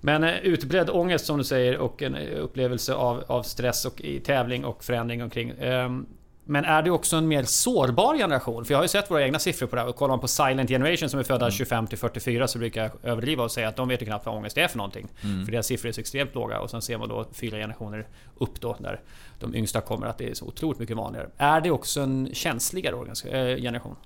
Men 0.00 0.24
eh, 0.24 0.38
utbredd 0.38 0.90
ångest 0.90 1.26
som 1.26 1.38
du 1.38 1.44
säger 1.44 1.78
och 1.78 2.02
en 2.02 2.16
upplevelse 2.16 2.94
av, 2.94 3.24
av 3.26 3.42
stress 3.42 3.84
och 3.84 4.00
i 4.00 4.20
tävling 4.20 4.64
och 4.64 4.84
förändring 4.84 5.22
omkring. 5.22 5.52
Ehm, 5.60 6.06
men 6.50 6.64
är 6.64 6.82
det 6.82 6.90
också 6.90 7.16
en 7.16 7.28
mer 7.28 7.42
sårbar 7.42 8.16
generation? 8.16 8.64
För 8.64 8.74
jag 8.74 8.78
har 8.78 8.84
ju 8.84 8.88
sett 8.88 9.10
våra 9.10 9.22
egna 9.22 9.38
siffror 9.38 9.66
på 9.66 9.76
det 9.76 9.82
här. 9.82 9.88
Och 9.88 9.96
kollar 9.96 10.12
man 10.12 10.20
på 10.20 10.28
Silent 10.28 10.70
Generation 10.70 11.10
som 11.10 11.20
är 11.20 11.24
födda 11.24 11.44
mm. 11.44 11.52
25 11.52 11.86
till 11.86 11.98
44 11.98 12.48
så 12.48 12.58
brukar 12.58 12.82
jag 12.82 12.92
överdriva 13.02 13.44
och 13.44 13.50
säga 13.50 13.68
att 13.68 13.76
de 13.76 13.88
vet 13.88 14.02
ju 14.02 14.06
knappt 14.06 14.26
vad 14.26 14.34
ångest 14.34 14.58
är 14.58 14.68
för 14.68 14.76
någonting. 14.76 15.08
Mm. 15.22 15.44
För 15.44 15.52
deras 15.52 15.66
siffror 15.66 15.88
är 15.88 15.92
så 15.92 16.00
extremt 16.00 16.34
låga. 16.34 16.60
Och 16.60 16.70
sen 16.70 16.82
ser 16.82 16.98
man 16.98 17.08
då 17.08 17.26
fyra 17.32 17.56
generationer 17.56 18.06
upp 18.38 18.60
då 18.60 18.76
där 18.78 19.00
de 19.38 19.54
yngsta 19.54 19.80
kommer 19.80 20.06
att 20.06 20.18
det 20.18 20.30
är 20.30 20.34
så 20.34 20.46
otroligt 20.46 20.78
mycket 20.78 20.96
vanligare. 20.96 21.30
Är 21.36 21.60
det 21.60 21.70
också 21.70 22.00
en 22.00 22.30
känsligare 22.32 22.96
eh, 23.24 23.62
generation? 23.62 23.96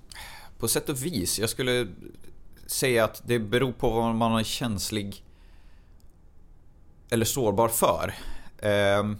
På 0.57 0.67
sätt 0.67 0.89
och 0.89 1.05
vis. 1.05 1.39
Jag 1.39 1.49
skulle 1.49 1.87
säga 2.65 3.03
att 3.03 3.21
det 3.25 3.39
beror 3.39 3.71
på 3.71 3.89
vad 3.89 4.15
man 4.15 4.39
är 4.39 4.43
känslig 4.43 5.23
eller 7.09 7.25
sårbar 7.25 7.67
för. 7.67 8.13
Um, 8.99 9.17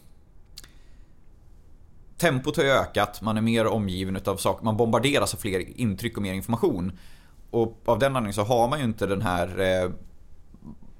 tempot 2.17 2.57
har 2.57 2.63
ju 2.63 2.69
ökat, 2.69 3.21
man 3.21 3.37
är 3.37 3.41
mer 3.41 3.67
omgiven 3.67 4.15
utav 4.15 4.37
saker, 4.37 4.65
man 4.65 4.77
bombarderas 4.77 5.33
av 5.33 5.37
fler 5.37 5.79
intryck 5.79 6.17
och 6.17 6.23
mer 6.23 6.33
information. 6.33 6.99
Och 7.51 7.81
av 7.85 7.99
den 7.99 8.15
anledningen 8.15 8.33
så 8.33 8.43
har 8.43 8.67
man 8.67 8.79
ju 8.79 8.85
inte 8.85 9.05
den 9.05 9.21
här... 9.21 9.59
Eh, 9.59 9.91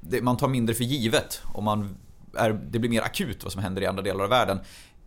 det, 0.01 0.22
man 0.22 0.38
tar 0.38 0.48
mindre 0.48 0.75
för 0.75 0.84
givet 0.84 1.41
och 1.53 1.63
man 1.63 1.98
är, 2.38 2.53
det 2.53 2.79
blir 2.79 2.89
mer 2.89 3.01
akut 3.01 3.43
vad 3.43 3.53
som 3.53 3.62
händer 3.62 3.82
i 3.82 3.86
andra 3.86 4.01
delar 4.01 4.24
av 4.24 4.29
världen. 4.29 4.60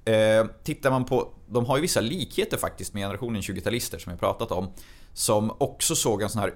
Eh, 0.05 0.47
tittar 0.63 0.91
man 0.91 1.05
på, 1.05 1.33
de 1.47 1.67
har 1.67 1.77
ju 1.77 1.83
vissa 1.83 2.01
likheter 2.01 2.57
faktiskt 2.57 2.95
med 2.95 3.03
generationen 3.03 3.43
20-talister 3.43 3.99
som 3.99 4.11
jag 4.11 4.21
pratat 4.21 4.53
om. 4.53 4.69
Som 5.13 5.53
också 5.59 5.95
såg 5.95 6.23
en 6.23 6.29
sån 6.29 6.41
här 6.41 6.55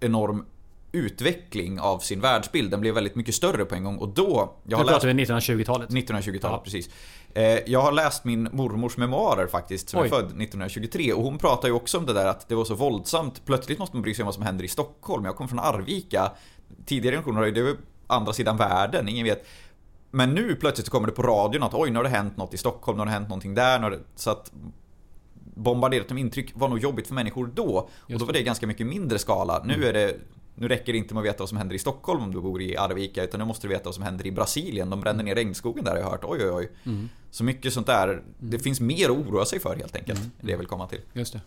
enorm 0.00 0.46
utveckling 0.92 1.80
av 1.80 1.98
sin 1.98 2.20
världsbild. 2.20 2.70
Den 2.70 2.80
blev 2.80 2.94
väldigt 2.94 3.14
mycket 3.14 3.34
större 3.34 3.64
på 3.64 3.74
en 3.74 3.84
gång 3.84 3.96
och 3.96 4.08
då... 4.08 4.56
Jag 4.64 4.78
har 4.78 4.84
pratar 4.84 5.08
vi 5.08 5.24
1920-talet? 5.24 5.90
1920-talet, 5.90 6.42
ja. 6.42 6.60
precis. 6.64 6.90
Eh, 7.34 7.44
jag 7.66 7.80
har 7.80 7.92
läst 7.92 8.24
min 8.24 8.48
mormors 8.52 8.96
memoarer 8.96 9.46
faktiskt, 9.46 9.88
som 9.88 10.00
Oj. 10.00 10.06
är 10.06 10.10
född 10.10 10.24
1923. 10.24 11.12
Och 11.12 11.22
hon 11.22 11.38
pratar 11.38 11.68
ju 11.68 11.74
också 11.74 11.98
om 11.98 12.06
det 12.06 12.12
där 12.12 12.26
att 12.26 12.48
det 12.48 12.54
var 12.54 12.64
så 12.64 12.74
våldsamt. 12.74 13.42
Plötsligt 13.44 13.78
måste 13.78 13.96
man 13.96 14.02
bry 14.02 14.14
sig 14.14 14.22
om 14.22 14.26
vad 14.26 14.34
som 14.34 14.42
händer 14.42 14.64
i 14.64 14.68
Stockholm. 14.68 15.24
Jag 15.24 15.36
kommer 15.36 15.48
från 15.48 15.58
Arvika. 15.58 16.32
Tidigare 16.86 17.16
generationer 17.16 17.38
har 17.38 17.46
ju 17.46 17.52
det 17.52 17.76
andra 18.06 18.32
sidan 18.32 18.56
världen, 18.56 19.08
ingen 19.08 19.24
vet. 19.24 19.46
Men 20.10 20.34
nu 20.34 20.56
plötsligt 20.56 20.86
så 20.86 20.92
kommer 20.92 21.06
det 21.06 21.12
på 21.12 21.22
radion 21.22 21.62
att 21.62 21.74
oj, 21.74 21.90
nu 21.90 21.96
har 21.96 22.04
det 22.04 22.10
hänt 22.10 22.36
något 22.36 22.54
i 22.54 22.56
Stockholm, 22.56 22.96
nu 22.96 23.00
har 23.00 23.06
det 23.06 23.12
hänt 23.12 23.28
någonting 23.28 23.54
där. 23.54 23.98
Så 24.16 24.30
att 24.30 24.52
bombarderat 25.54 26.10
med 26.10 26.20
intryck 26.20 26.52
var 26.54 26.68
nog 26.68 26.78
jobbigt 26.78 27.06
för 27.06 27.14
människor 27.14 27.50
då. 27.54 27.88
Och 28.00 28.18
då 28.18 28.24
var 28.24 28.32
det 28.32 28.42
ganska 28.42 28.66
mycket 28.66 28.86
mindre 28.86 29.18
skala. 29.18 29.62
Nu 29.64 29.74
mm. 29.74 29.88
är 29.88 29.92
det 29.92 30.16
nu 30.60 30.68
räcker 30.68 30.92
det 30.92 30.98
inte 30.98 31.14
med 31.14 31.20
att 31.20 31.26
veta 31.26 31.38
vad 31.38 31.48
som 31.48 31.58
händer 31.58 31.76
i 31.76 31.78
Stockholm 31.78 32.22
om 32.22 32.34
du 32.34 32.40
bor 32.40 32.62
i 32.62 32.76
Arvika 32.76 33.24
utan 33.24 33.40
nu 33.40 33.46
måste 33.46 33.66
du 33.66 33.72
veta 33.72 33.84
vad 33.84 33.94
som 33.94 34.04
händer 34.04 34.26
i 34.26 34.32
Brasilien. 34.32 34.90
De 34.90 35.00
bränner 35.00 35.24
ner 35.24 35.34
regnskogen 35.34 35.84
där 35.84 35.90
har 35.90 35.98
jag 35.98 36.10
hört. 36.10 36.24
Oj 36.24 36.38
oj 36.44 36.50
oj. 36.50 36.70
Mm. 36.86 37.08
Så 37.30 37.44
mycket 37.44 37.72
sånt 37.72 37.86
där. 37.86 38.22
Det 38.38 38.46
mm. 38.46 38.60
finns 38.60 38.80
mer 38.80 39.04
att 39.04 39.16
oroa 39.16 39.44
sig 39.44 39.60
för 39.60 39.76
helt 39.76 39.96
enkelt. 39.96 40.18
Mm. 40.18 40.30
Det 40.40 40.50
jag 40.50 40.58
vill 40.58 40.66
komma 40.66 40.86
till. 40.86 41.00
Just 41.12 41.32
det. 41.32 41.40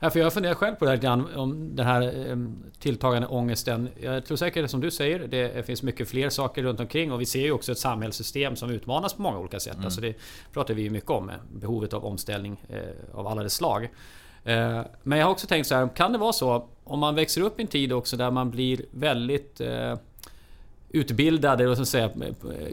Ja, 0.00 0.10
för 0.10 0.18
jag 0.18 0.32
funderar 0.32 0.54
själv 0.54 0.74
på 0.74 0.84
det 0.84 0.90
här 0.90 1.36
om 1.38 1.76
den 1.76 1.86
här 1.86 2.30
ehm, 2.30 2.56
tilltagande 2.78 3.28
ångesten. 3.28 3.88
Jag 4.00 4.24
tror 4.24 4.36
säkert 4.36 4.70
som 4.70 4.80
du 4.80 4.90
säger, 4.90 5.18
det 5.18 5.66
finns 5.66 5.82
mycket 5.82 6.08
fler 6.08 6.30
saker 6.30 6.62
runt 6.62 6.80
omkring 6.80 7.12
och 7.12 7.20
vi 7.20 7.26
ser 7.26 7.42
ju 7.42 7.52
också 7.52 7.72
ett 7.72 7.78
samhällssystem 7.78 8.56
som 8.56 8.70
utmanas 8.70 9.14
på 9.14 9.22
många 9.22 9.38
olika 9.38 9.60
sätt. 9.60 9.74
Mm. 9.74 9.84
Alltså 9.84 10.00
det 10.00 10.14
pratar 10.52 10.74
vi 10.74 10.82
ju 10.82 10.90
mycket 10.90 11.10
om, 11.10 11.30
behovet 11.52 11.92
av 11.92 12.04
omställning 12.04 12.64
eh, 12.68 13.18
av 13.18 13.26
alla 13.26 13.42
dess 13.42 13.54
slag. 13.54 13.88
Eh, 14.44 14.80
men 15.02 15.18
jag 15.18 15.26
har 15.26 15.32
också 15.32 15.46
tänkt 15.46 15.66
så 15.66 15.74
här, 15.74 15.88
kan 15.88 16.12
det 16.12 16.18
vara 16.18 16.32
så 16.32 16.68
om 16.84 16.98
man 16.98 17.14
växer 17.14 17.40
upp 17.40 17.58
i 17.58 17.62
en 17.62 17.68
tid 17.68 17.92
också 17.92 18.16
där 18.16 18.30
man 18.30 18.50
blir 18.50 18.80
väldigt 18.90 19.60
eh, 19.60 19.94
utbildade 20.88 21.68
och 21.68 21.76
så 21.76 21.84
säga, 21.84 22.10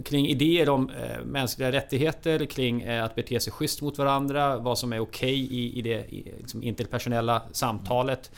kring 0.05 0.27
idéer 0.27 0.69
om 0.69 0.89
eh, 0.89 1.25
mänskliga 1.25 1.71
rättigheter, 1.71 2.45
kring 2.45 2.87
att 2.87 3.15
bete 3.15 3.39
sig 3.39 3.53
schysst 3.53 3.81
mot 3.81 3.97
varandra, 3.97 4.57
vad 4.57 4.77
som 4.77 4.93
är 4.93 4.99
okej 4.99 5.43
okay 5.43 5.57
i, 5.57 5.79
i 5.79 5.81
det 5.81 6.05
liksom 6.37 6.63
interpersonella 6.63 7.41
samtalet. 7.51 8.31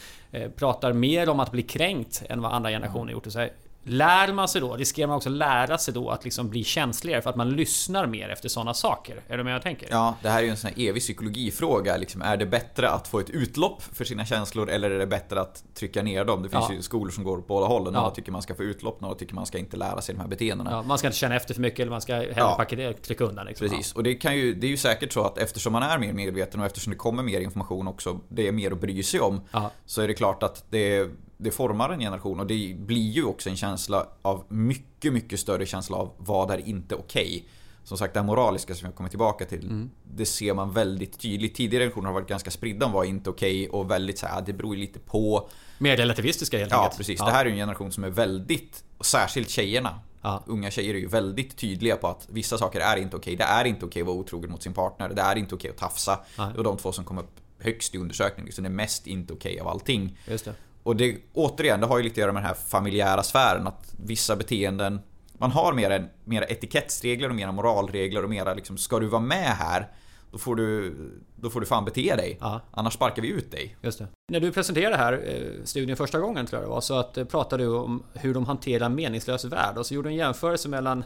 pratar 0.55 0.93
mer 0.93 1.29
om 1.29 1.39
att 1.39 1.51
bli 1.51 1.61
kränkt 1.61 2.23
än 2.29 2.41
vad 2.41 2.53
andra 2.53 2.69
generationer 2.69 3.13
gjort. 3.13 3.25
Så 3.31 3.39
här, 3.39 3.51
Lär 3.83 4.33
man 4.33 4.47
sig 4.47 4.61
då, 4.61 4.75
riskerar 4.75 5.07
man 5.07 5.17
också 5.17 5.29
lära 5.29 5.77
sig 5.77 5.93
då 5.93 6.09
att 6.09 6.23
liksom 6.23 6.49
bli 6.49 6.63
känsligare 6.63 7.21
för 7.21 7.29
att 7.29 7.35
man 7.35 7.49
lyssnar 7.49 8.07
mer 8.07 8.29
efter 8.29 8.49
sådana 8.49 8.73
saker? 8.73 9.21
Är 9.27 9.37
du 9.37 9.43
med 9.43 9.53
jag 9.53 9.61
tänker? 9.61 9.87
Ja, 9.91 10.15
det 10.21 10.29
här 10.29 10.39
är 10.39 10.43
ju 10.43 10.49
en 10.49 10.57
sån 10.57 10.71
här 10.75 10.89
evig 10.89 11.01
psykologifråga. 11.01 11.97
Liksom, 11.97 12.21
är 12.21 12.37
det 12.37 12.45
bättre 12.45 12.89
att 12.89 13.07
få 13.07 13.19
ett 13.19 13.29
utlopp 13.29 13.83
för 13.83 14.05
sina 14.05 14.25
känslor 14.25 14.69
eller 14.69 14.91
är 14.91 14.99
det 14.99 15.07
bättre 15.07 15.41
att 15.41 15.63
trycka 15.73 16.03
ner 16.03 16.25
dem? 16.25 16.43
Det 16.43 16.49
finns 16.49 16.65
ja. 16.69 16.75
ju 16.75 16.81
skolor 16.81 17.11
som 17.11 17.23
går 17.23 17.37
åt 17.37 17.47
båda 17.47 17.65
hållen. 17.65 17.93
Några 17.93 18.07
ja. 18.07 18.11
tycker 18.11 18.31
man 18.31 18.41
ska 18.41 18.55
få 18.55 18.63
utlopp, 18.63 19.01
några 19.01 19.15
tycker 19.15 19.35
man 19.35 19.45
ska 19.45 19.57
inte 19.57 19.77
lära 19.77 20.01
sig 20.01 20.15
de 20.15 20.21
här 20.21 20.27
beteendena. 20.27 20.71
Ja, 20.71 20.83
man 20.83 20.97
ska 20.97 21.07
inte 21.07 21.17
känna 21.17 21.35
efter 21.35 21.53
för 21.53 21.61
mycket 21.61 21.79
eller 21.79 21.91
man 21.91 22.01
ska 22.01 22.13
hellre 22.13 22.83
ja. 22.83 22.93
trycka 22.93 23.23
undan. 23.23 23.45
Liksom. 23.45 23.69
Precis, 23.69 23.93
och 23.93 24.03
det, 24.03 24.15
kan 24.15 24.37
ju, 24.37 24.53
det 24.53 24.67
är 24.67 24.71
ju 24.71 24.77
säkert 24.77 25.13
så 25.13 25.23
att 25.23 25.37
eftersom 25.37 25.73
man 25.73 25.83
är 25.83 25.97
mer 25.97 26.13
medveten 26.13 26.59
och 26.59 26.65
eftersom 26.65 26.91
det 26.91 26.97
kommer 26.97 27.23
mer 27.23 27.39
information 27.39 27.87
också, 27.87 28.19
det 28.29 28.47
är 28.47 28.51
mer 28.51 28.71
att 28.71 28.81
bry 28.81 29.03
sig 29.03 29.19
om. 29.19 29.41
Så 29.85 30.01
är 30.01 30.07
det 30.07 30.13
klart 30.13 30.43
att 30.43 30.65
det 30.69 31.09
det 31.41 31.51
formar 31.51 31.89
en 31.89 31.99
generation 31.99 32.39
och 32.39 32.47
det 32.47 32.75
blir 32.77 33.11
ju 33.11 33.25
också 33.25 33.49
en 33.49 33.55
känsla 33.55 34.07
av 34.21 34.43
mycket, 34.47 35.13
mycket 35.13 35.39
större 35.39 35.65
känsla 35.65 35.97
av 35.97 36.11
vad 36.17 36.51
är 36.51 36.67
inte 36.67 36.95
okej. 36.95 37.27
Okay. 37.27 37.43
Som 37.83 37.97
sagt 37.97 38.13
det 38.13 38.19
här 38.19 38.27
moraliska 38.27 38.75
som 38.75 38.85
jag 38.85 38.95
kommer 38.95 39.09
tillbaka 39.09 39.45
till. 39.45 39.63
Mm. 39.63 39.89
Det 40.03 40.25
ser 40.25 40.53
man 40.53 40.73
väldigt 40.73 41.19
tydligt. 41.19 41.55
Tidigare 41.55 41.83
generationer 41.83 42.07
har 42.07 42.13
varit 42.13 42.27
ganska 42.27 42.51
spridda 42.51 42.85
om 42.85 42.91
vad 42.91 43.05
är 43.05 43.09
inte 43.09 43.29
okej 43.29 43.69
okay 43.69 43.79
och 43.79 43.91
väldigt 43.91 44.19
så 44.19 44.27
här, 44.27 44.41
det 44.41 44.53
beror 44.53 44.75
ju 44.75 44.81
lite 44.81 44.99
på. 44.99 45.49
Mer 45.77 45.97
relativistiska 45.97 46.57
helt 46.57 46.71
enkelt. 46.71 46.93
Ja, 46.93 46.97
precis. 46.97 47.19
Ja. 47.19 47.25
Det 47.25 47.31
här 47.31 47.45
är 47.45 47.49
en 47.49 47.55
generation 47.55 47.91
som 47.91 48.03
är 48.03 48.09
väldigt, 48.09 48.83
särskilt 48.99 49.49
tjejerna. 49.49 49.99
Ja. 50.21 50.43
Unga 50.47 50.71
tjejer 50.71 50.93
är 50.93 50.99
ju 50.99 51.07
väldigt 51.07 51.57
tydliga 51.57 51.95
på 51.95 52.07
att 52.07 52.27
vissa 52.29 52.57
saker 52.57 52.79
är 52.79 52.97
inte 52.97 53.17
okej. 53.17 53.35
Okay. 53.35 53.47
Det 53.47 53.51
är 53.51 53.65
inte 53.65 53.85
okej 53.85 54.01
att 54.01 54.07
vara 54.07 54.17
otrogen 54.17 54.51
mot 54.51 54.63
sin 54.63 54.73
partner. 54.73 55.09
Det 55.09 55.21
är 55.21 55.35
inte 55.35 55.55
okej 55.55 55.71
att 55.71 55.77
tafsa. 55.77 56.19
Ja. 56.37 56.45
Det 56.45 56.57
var 56.57 56.63
de 56.63 56.77
två 56.77 56.91
som 56.91 57.05
kom 57.05 57.17
upp 57.17 57.39
högst 57.59 57.95
i 57.95 57.97
undersökningen. 57.97 58.45
Liksom 58.45 58.63
det 58.63 58.67
är 58.67 58.71
mest 58.71 59.07
inte 59.07 59.33
okej 59.33 59.59
av 59.59 59.67
allting. 59.67 60.17
Just 60.27 60.45
det. 60.45 60.53
Och 60.83 60.95
det, 60.95 61.17
återigen, 61.33 61.79
det 61.79 61.87
har 61.87 61.97
ju 61.97 62.03
lite 62.03 62.13
att 62.13 62.17
göra 62.17 62.31
med 62.31 62.43
den 62.43 62.47
här 62.47 62.55
familjära 62.55 63.23
sfären. 63.23 63.67
Att 63.67 63.93
vissa 64.05 64.35
beteenden... 64.35 64.99
Man 65.33 65.51
har 65.51 65.73
mera, 65.73 66.03
mera 66.25 66.45
etikettsregler 66.45 67.29
och 67.29 67.35
mera 67.35 67.51
moralregler 67.51 68.23
och 68.23 68.29
mera 68.29 68.53
liksom, 68.53 68.77
ska 68.77 68.99
du 68.99 69.07
vara 69.07 69.21
med 69.21 69.47
här 69.47 69.87
då 70.31 70.37
får 70.37 70.55
du, 70.55 70.95
då 71.35 71.49
får 71.49 71.59
du 71.59 71.65
fan 71.65 71.85
bete 71.85 72.15
dig. 72.15 72.37
Ja. 72.41 72.61
Annars 72.71 72.93
sparkar 72.93 73.21
vi 73.21 73.27
ut 73.27 73.51
dig. 73.51 73.75
Just 73.81 73.99
det. 73.99 74.07
När 74.31 74.39
du 74.39 74.51
presenterade 74.51 74.97
här 74.97 75.13
eh, 75.13 75.63
studien 75.63 75.97
första 75.97 76.19
gången 76.19 76.45
tror 76.45 76.61
jag 76.61 76.69
det 76.69 76.73
var 76.73 76.81
så 76.81 76.93
att, 76.99 77.17
eh, 77.17 77.25
pratade 77.25 77.63
du 77.63 77.69
om 77.69 78.03
hur 78.13 78.33
de 78.33 78.45
hanterar 78.45 78.89
meningslös 78.89 79.45
värld 79.45 79.77
och 79.77 79.85
så 79.85 79.93
gjorde 79.93 80.09
du 80.09 80.13
en 80.13 80.17
jämförelse 80.17 80.69
mellan 80.69 81.03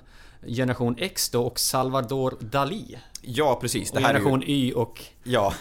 generation 0.48 0.96
X 0.98 1.30
då 1.30 1.44
och 1.44 1.60
Salvador 1.60 2.38
Dalí. 2.40 2.98
Ja 3.22 3.58
precis. 3.62 3.92
Det 3.92 3.98
och 3.98 4.06
generation 4.06 4.42
ju... 4.42 4.48
Y 4.48 4.74
och... 4.74 5.02
Ja. 5.24 5.54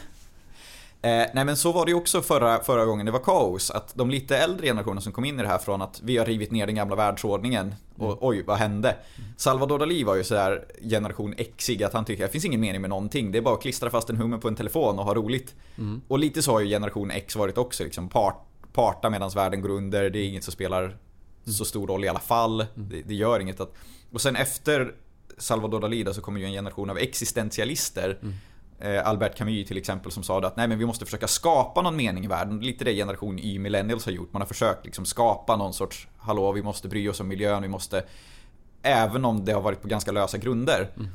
Eh, 1.04 1.26
nej 1.34 1.44
men 1.44 1.56
så 1.56 1.72
var 1.72 1.84
det 1.84 1.90
ju 1.90 1.96
också 1.96 2.22
förra, 2.22 2.60
förra 2.62 2.84
gången 2.84 3.06
det 3.06 3.12
var 3.12 3.18
kaos. 3.18 3.70
Att 3.70 3.94
de 3.94 4.10
lite 4.10 4.36
äldre 4.36 4.66
generationerna 4.66 5.00
som 5.00 5.12
kom 5.12 5.24
in 5.24 5.40
i 5.40 5.42
det 5.42 5.48
här 5.48 5.58
från 5.58 5.82
att 5.82 6.00
vi 6.02 6.16
har 6.16 6.26
rivit 6.26 6.50
ner 6.50 6.66
den 6.66 6.74
gamla 6.74 6.96
världsordningen. 6.96 7.74
Och 7.96 8.06
mm. 8.06 8.18
oj, 8.20 8.42
vad 8.42 8.56
hände? 8.56 8.88
Mm. 8.88 9.30
Salvador 9.36 9.78
Dalí 9.78 10.04
var 10.04 10.14
ju 10.14 10.24
sådär 10.24 10.64
generation 10.80 11.34
Xig 11.56 11.82
att 11.82 11.92
han 11.92 12.04
tycker 12.04 12.24
att 12.24 12.30
det 12.30 12.32
finns 12.32 12.44
ingen 12.44 12.60
mening 12.60 12.80
med 12.80 12.90
någonting. 12.90 13.32
Det 13.32 13.38
är 13.38 13.42
bara 13.42 13.54
att 13.54 13.62
klistra 13.62 13.90
fast 13.90 14.10
en 14.10 14.16
hummer 14.16 14.38
på 14.38 14.48
en 14.48 14.56
telefon 14.56 14.98
och 14.98 15.04
ha 15.04 15.14
roligt. 15.14 15.54
Mm. 15.78 16.00
Och 16.08 16.18
lite 16.18 16.42
så 16.42 16.52
har 16.52 16.60
ju 16.60 16.68
generation 16.68 17.10
X 17.10 17.36
varit 17.36 17.58
också. 17.58 17.84
Liksom 17.84 18.08
part, 18.08 18.46
parta 18.72 19.10
medan 19.10 19.30
världen 19.30 19.60
går 19.60 19.70
under. 19.70 20.10
Det 20.10 20.18
är 20.18 20.28
inget 20.28 20.44
som 20.44 20.52
spelar 20.52 20.82
mm. 20.84 20.96
så 21.44 21.64
stor 21.64 21.86
roll 21.86 22.04
i 22.04 22.08
alla 22.08 22.20
fall. 22.20 22.60
Mm. 22.60 22.88
Det, 22.88 23.02
det, 23.02 23.14
gör 23.14 23.40
inget 23.40 23.60
att... 23.60 23.74
Och 24.12 24.20
sen 24.20 24.36
efter 24.36 24.94
Salvador 25.38 25.80
Dalí 25.80 26.12
så 26.12 26.20
kommer 26.20 26.40
ju 26.40 26.46
en 26.46 26.52
generation 26.52 26.90
av 26.90 26.98
existentialister. 26.98 28.18
Eh, 28.84 29.06
Albert 29.08 29.36
Camus 29.36 29.68
till 29.68 29.76
exempel 29.76 30.12
som 30.12 30.22
sa 30.22 30.38
att 30.46 30.56
nej 30.56 30.68
men 30.68 30.78
vi 30.78 30.86
måste 30.86 31.04
försöka 31.04 31.28
skapa 31.28 31.82
någon 31.82 31.96
mening 31.96 32.24
i 32.24 32.28
världen. 32.28 32.60
Lite 32.60 32.84
det 32.84 32.94
generation 32.94 33.38
Y 33.38 33.58
millennials 33.58 34.04
har 34.04 34.12
gjort. 34.12 34.32
Man 34.32 34.42
har 34.42 34.46
försökt 34.46 34.84
liksom 34.84 35.04
skapa 35.04 35.56
någon 35.56 35.72
sorts 35.72 36.08
hallå 36.16 36.52
vi 36.52 36.62
måste 36.62 36.88
bry 36.88 37.08
oss 37.08 37.20
om 37.20 37.28
miljön, 37.28 37.62
vi 37.62 37.68
måste 37.68 38.04
Även 38.82 39.24
om 39.24 39.44
det 39.44 39.52
har 39.52 39.60
varit 39.60 39.82
på 39.82 39.88
ganska 39.88 40.12
lösa 40.12 40.38
grunder. 40.38 40.90
Mm. 40.96 41.08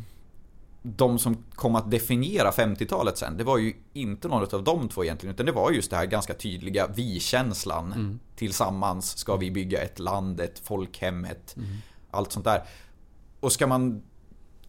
De 0.81 1.19
som 1.19 1.43
kom 1.55 1.75
att 1.75 1.91
definiera 1.91 2.51
50-talet 2.51 3.17
sen, 3.17 3.37
det 3.37 3.43
var 3.43 3.57
ju 3.57 3.73
inte 3.93 4.27
någon 4.27 4.55
av 4.55 4.63
de 4.63 4.89
två 4.89 5.03
egentligen. 5.03 5.33
Utan 5.33 5.45
det 5.45 5.51
var 5.51 5.71
just 5.71 5.89
det 5.89 5.97
här 5.97 6.05
ganska 6.05 6.33
tydliga 6.33 6.87
vi-känslan. 6.87 7.93
Mm. 7.93 8.19
Tillsammans 8.35 9.17
ska 9.17 9.35
vi 9.35 9.51
bygga 9.51 9.81
ett 9.81 9.99
land, 9.99 10.39
ett 10.39 10.59
folkhem, 10.59 11.25
ett, 11.25 11.55
mm. 11.57 11.69
allt 12.11 12.31
sånt 12.31 12.45
där. 12.45 12.63
Och 13.39 13.51
ska 13.51 13.67
man 13.67 14.01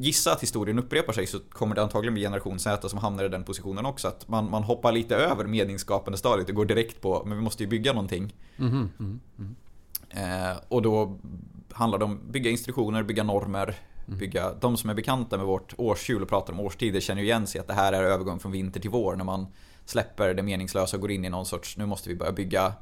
gissa 0.00 0.33
att 0.33 0.42
historien 0.42 0.78
upprepar 0.78 1.12
sig 1.12 1.26
så 1.26 1.40
kommer 1.40 1.75
det 1.75 1.83
antagligen 1.83 2.14
bli 2.14 2.23
generation 2.23 2.59
Z 2.59 2.88
som 2.88 2.99
hamnar 2.99 3.25
i 3.25 3.28
den 3.28 3.45
positionen 3.45 3.87
också. 3.87 4.09
Att 4.09 4.28
man, 4.28 4.50
man 4.50 4.62
hoppar 4.62 4.92
lite 4.92 5.16
över 5.16 5.45
meningsskapande 5.45 6.19
stadiet 6.19 6.49
och 6.49 6.54
går 6.54 6.64
direkt 6.64 7.00
på 7.00 7.23
men 7.26 7.37
vi 7.37 7.42
måste 7.42 7.62
ju 7.62 7.69
bygga 7.69 7.92
någonting. 7.92 8.35
Mm, 8.59 8.88
mm, 8.99 9.21
mm. 9.38 9.57
Eh, 10.11 10.57
och 10.69 10.83
då 10.83 11.19
handlar 11.73 11.99
det 11.99 12.04
om 12.04 12.12
att 12.12 12.33
bygga 12.33 12.50
instruktioner, 12.50 13.02
bygga 13.02 13.23
normer. 13.23 13.78
Mm. 14.07 14.19
Bygga, 14.19 14.54
de 14.61 14.76
som 14.76 14.90
är 14.90 14.95
bekanta 14.95 15.37
med 15.37 15.47
vårt 15.47 15.75
årshjul 15.78 16.23
och 16.23 16.28
pratar 16.28 16.52
om 16.52 16.61
årstider 16.61 17.00
känner 17.00 17.23
ju 17.23 17.28
igen 17.28 17.47
sig 17.47 17.61
att 17.61 17.66
det 17.66 17.75
här 17.75 17.92
är 17.92 18.02
övergång 18.02 18.38
från 18.38 18.52
vinter 18.52 18.80
till 18.80 18.90
vår. 18.90 19.16
När 19.16 19.25
man 19.25 19.47
släpper 19.85 20.35
det 20.35 20.42
meningslösa 20.42 20.97
och 20.97 21.00
går 21.00 21.11
in 21.11 21.25
i 21.25 21.28
någon 21.28 21.47
sorts, 21.47 21.76
nu 21.76 21.87
måste 21.87 22.09
vi 22.09 22.14
börja 22.14 22.33
bygga 22.33 22.73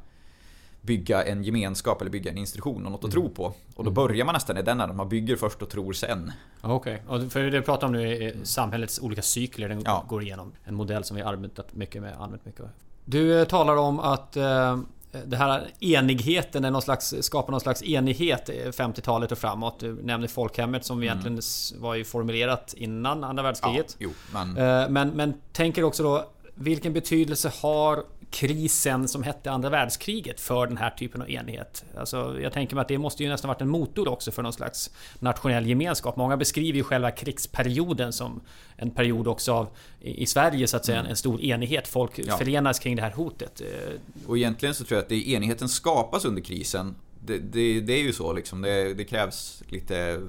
bygga 0.80 1.24
en 1.24 1.44
gemenskap 1.44 2.00
eller 2.00 2.10
bygga 2.10 2.30
en 2.30 2.38
institution 2.38 2.86
och 2.86 2.92
något 2.92 2.98
att 3.04 3.04
Mm. 3.04 3.12
tro 3.12 3.28
på. 3.34 3.54
Och 3.76 3.84
då 3.84 3.90
börjar 3.90 4.24
man 4.24 4.32
nästan 4.32 4.56
i 4.56 4.62
den 4.62 4.80
änden. 4.80 4.96
Man 4.96 5.08
bygger 5.08 5.36
först 5.36 5.62
och 5.62 5.70
tror 5.70 5.92
sen. 5.92 6.32
Okej, 6.60 7.02
okay. 7.08 7.28
för 7.28 7.42
det 7.42 7.50
vi 7.50 7.60
pratar 7.62 7.86
om 7.86 7.92
nu 7.92 8.12
är 8.24 8.34
samhällets 8.44 9.00
olika 9.00 9.22
cykler 9.22 9.68
den 9.68 9.82
Ja. 9.84 10.04
går 10.08 10.22
igenom. 10.22 10.52
En 10.64 10.74
modell 10.74 11.04
som 11.04 11.16
vi 11.16 11.22
arbetat 11.22 11.74
mycket 11.74 12.02
med, 12.02 12.14
använt 12.18 12.44
mycket. 12.44 12.64
Du 13.04 13.40
eh, 13.40 13.44
talar 13.46 13.76
om 13.76 14.00
att 14.00 14.36
eh, 14.36 14.78
det 15.26 15.36
här 15.36 15.66
enigheten 15.80 16.64
är 16.64 16.70
någon 16.70 16.82
slags, 16.82 17.14
skapar 17.20 17.50
någon 17.50 17.60
slags 17.60 17.82
enighet 17.82 18.48
eh, 18.48 18.52
50-talet 18.54 19.32
och 19.32 19.38
framåt. 19.38 19.80
Du 19.80 20.02
nämnde 20.02 20.28
folkhemmet 20.28 20.84
som 20.84 21.02
egentligen 21.02 21.38
s- 21.38 21.74
var 21.78 21.94
ju 21.94 22.04
formulerat 22.04 22.74
innan 22.76 23.24
andra 23.24 23.42
Ja, 23.42 23.46
världskriget. 23.46 23.96
jo, 23.98 24.10
men... 24.32 24.56
Eh, 24.56 24.88
Men, 24.88 25.08
men 25.08 25.34
tänker 25.52 25.82
också 25.84 26.02
då 26.02 26.24
vilken 26.54 26.92
betydelse 26.92 27.52
har 27.62 28.04
krisen 28.30 29.08
som 29.08 29.22
hette 29.22 29.50
andra 29.50 29.70
världskriget 29.70 30.40
för 30.40 30.66
den 30.66 30.76
här 30.76 30.90
typen 30.90 31.22
av 31.22 31.30
enighet? 31.30 31.84
Alltså, 31.96 32.40
jag 32.42 32.52
tänker 32.52 32.74
mig 32.74 32.82
att 32.82 32.88
det 32.88 32.98
måste 32.98 33.22
ju 33.22 33.28
nästan 33.28 33.48
varit 33.48 33.60
en 33.60 33.68
motor 33.68 34.08
också 34.08 34.30
för 34.30 34.42
någon 34.42 34.52
slags 34.52 34.90
nationell 35.18 35.66
gemenskap. 35.66 36.16
Många 36.16 36.36
beskriver 36.36 36.76
ju 36.76 36.84
själva 36.84 37.10
krigsperioden 37.10 38.12
som 38.12 38.40
en 38.76 38.90
period 38.90 39.28
också 39.28 39.52
av 39.52 39.68
i 40.00 40.26
Sverige 40.26 40.66
så 40.66 40.76
att 40.76 40.84
säga 40.84 41.00
en 41.04 41.16
stor 41.16 41.40
enighet. 41.40 41.88
Folk 41.88 42.18
Ja. 42.18 42.36
förenas 42.38 42.78
kring 42.78 42.96
det 42.96 43.02
här 43.02 43.10
hotet. 43.10 43.60
Eh, 43.60 43.94
Och 44.26 44.36
egentligen 44.38 44.74
så 44.74 44.84
tror 44.84 44.96
jag 44.96 45.02
att 45.02 45.08
det 45.08 45.28
enigheten 45.30 45.68
skapas 45.68 46.24
under 46.24 46.42
krisen. 46.42 46.94
Det, 47.26 47.38
det, 47.38 47.80
det 47.80 47.92
är 47.92 48.02
ju 48.02 48.12
så 48.12 48.32
liksom. 48.32 48.62
Det, 48.62 48.94
det 48.94 49.04
krävs 49.04 49.62
lite... 49.68 50.20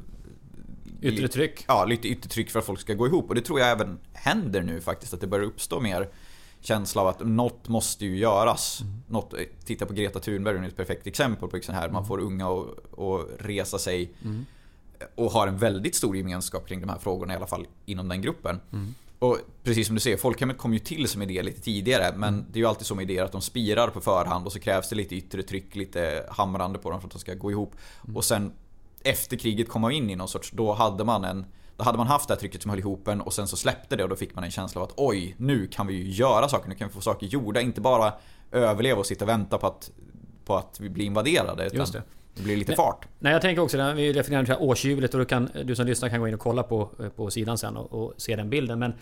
Yttre 1.01 1.27
tryck. 1.27 1.65
Ja, 1.67 1.85
lite 1.85 2.07
yttre 2.07 2.29
tryck 2.29 2.49
för 2.49 2.59
att 2.59 2.65
folk 2.65 2.79
ska 2.79 2.93
gå 2.93 3.07
ihop. 3.07 3.29
Och 3.29 3.35
det 3.35 3.41
tror 3.41 3.59
jag 3.59 3.69
även 3.71 3.99
händer 4.13 4.61
nu 4.61 4.81
faktiskt. 4.81 5.13
Att 5.13 5.21
det 5.21 5.27
börjar 5.27 5.45
uppstå 5.45 5.79
mer 5.79 6.09
känsla 6.61 7.01
av 7.01 7.07
att 7.07 7.19
något 7.19 7.67
måste 7.67 8.05
ju 8.05 8.17
göras. 8.17 8.81
Något, 9.07 9.33
titta 9.65 9.85
på 9.85 9.93
Greta 9.93 10.19
Thunberg, 10.19 10.55
hon 10.55 10.63
är 10.63 10.67
ett 10.67 10.77
perfekt 10.77 11.07
exempel 11.07 11.49
på 11.49 11.55
liksom 11.55 11.75
här. 11.75 11.89
Man 11.89 12.05
får 12.05 12.19
unga 12.19 12.47
att, 12.49 12.67
resa 13.37 13.79
sig. 13.79 14.13
Och 15.15 15.31
har 15.31 15.47
en 15.47 15.57
väldigt 15.57 15.95
stor 15.95 16.17
gemenskap 16.17 16.67
kring 16.67 16.81
de 16.81 16.89
här 16.89 16.99
frågorna 16.99 17.33
i 17.33 17.35
alla 17.35 17.47
fall 17.47 17.67
inom 17.85 18.07
den 18.07 18.21
gruppen. 18.21 18.59
Och 19.19 19.37
precis 19.63 19.87
som 19.87 19.95
du 19.95 19.99
säger, 19.99 20.17
folkhemmet 20.17 20.57
kom 20.57 20.73
ju 20.73 20.79
till 20.79 21.07
som 21.07 21.21
idé 21.21 21.43
lite 21.43 21.61
tidigare. 21.61 22.13
Men 22.17 22.45
det 22.51 22.59
är 22.59 22.61
ju 22.61 22.67
alltid 22.67 22.85
så 22.85 22.95
med 22.95 23.03
idéer 23.11 23.23
att 23.23 23.31
de 23.31 23.41
spirar 23.41 23.87
på 23.87 24.01
förhand 24.01 24.45
och 24.45 24.51
så 24.51 24.59
krävs 24.59 24.89
det 24.89 24.95
lite 24.95 25.15
yttre 25.15 25.43
tryck, 25.43 25.75
lite 25.75 26.25
hamrande 26.29 26.79
på 26.79 26.89
dem 26.89 27.01
för 27.01 27.07
att 27.07 27.13
de 27.13 27.19
ska 27.19 27.33
gå 27.33 27.51
ihop. 27.51 27.75
Och 28.15 28.25
sen 28.25 28.51
efter 29.03 29.37
kriget 29.37 29.69
kom 29.69 29.81
man 29.81 29.91
in 29.91 30.09
i 30.09 30.15
någon 30.15 30.27
sorts, 30.27 30.51
då 30.51 30.73
hade 30.73 31.03
man 31.03 31.23
en 31.23 31.45
då 31.79 31.85
hade 31.85 31.97
man 31.97 32.07
haft 32.07 32.27
det 32.27 32.33
här 32.33 32.39
trycket 32.39 32.61
som 32.61 32.69
höll 32.69 32.79
ihop 32.79 33.07
en 33.07 33.21
och 33.21 33.33
sen 33.33 33.47
så 33.47 33.57
släppte 33.57 33.95
det 33.95 34.03
och 34.03 34.09
då 34.09 34.15
fick 34.15 34.35
man 34.35 34.43
en 34.43 34.51
känsla 34.51 34.81
av 34.81 34.87
att 34.87 34.93
oj, 34.97 35.35
nu 35.37 35.67
kan 35.67 35.87
vi 35.87 35.93
ju 35.93 36.09
göra 36.09 36.49
saker, 36.49 36.69
nu 36.69 36.75
kan 36.75 36.87
vi 36.87 36.93
få 36.93 37.01
saker 37.01 37.27
gjorda. 37.27 37.61
Inte 37.61 37.81
bara 37.81 38.13
överleva 38.51 38.99
och 38.99 39.05
sitta 39.05 39.25
och 39.25 39.29
vänta 39.29 39.57
på 39.57 39.67
att, 39.67 39.91
på 40.45 40.55
att 40.55 40.79
vi 40.79 40.89
blir 40.89 41.05
invaderade. 41.05 41.65
Utan 41.65 41.79
Just 41.79 41.93
det. 41.93 42.03
det 42.35 42.41
blir 42.43 42.57
lite 42.57 42.75
fart. 42.75 43.07
Nej, 43.19 43.33
jag 43.33 43.41
tänker 43.41 43.61
också, 43.61 43.77
när 43.77 43.93
vi 43.93 44.13
till 44.13 44.31
det 44.31 44.47
här 44.47 44.61
årshjulet 44.61 45.13
och 45.13 45.19
du, 45.19 45.25
kan, 45.25 45.49
du 45.63 45.75
som 45.75 45.85
lyssnar 45.85 46.09
kan 46.09 46.19
gå 46.19 46.27
in 46.27 46.33
och 46.33 46.39
kolla 46.39 46.63
på, 46.63 46.89
på 47.15 47.29
sidan 47.31 47.57
sen 47.57 47.77
och, 47.77 47.93
och 48.03 48.13
se 48.17 48.35
den 48.35 48.49
bilden. 48.49 48.79
Men 48.79 48.93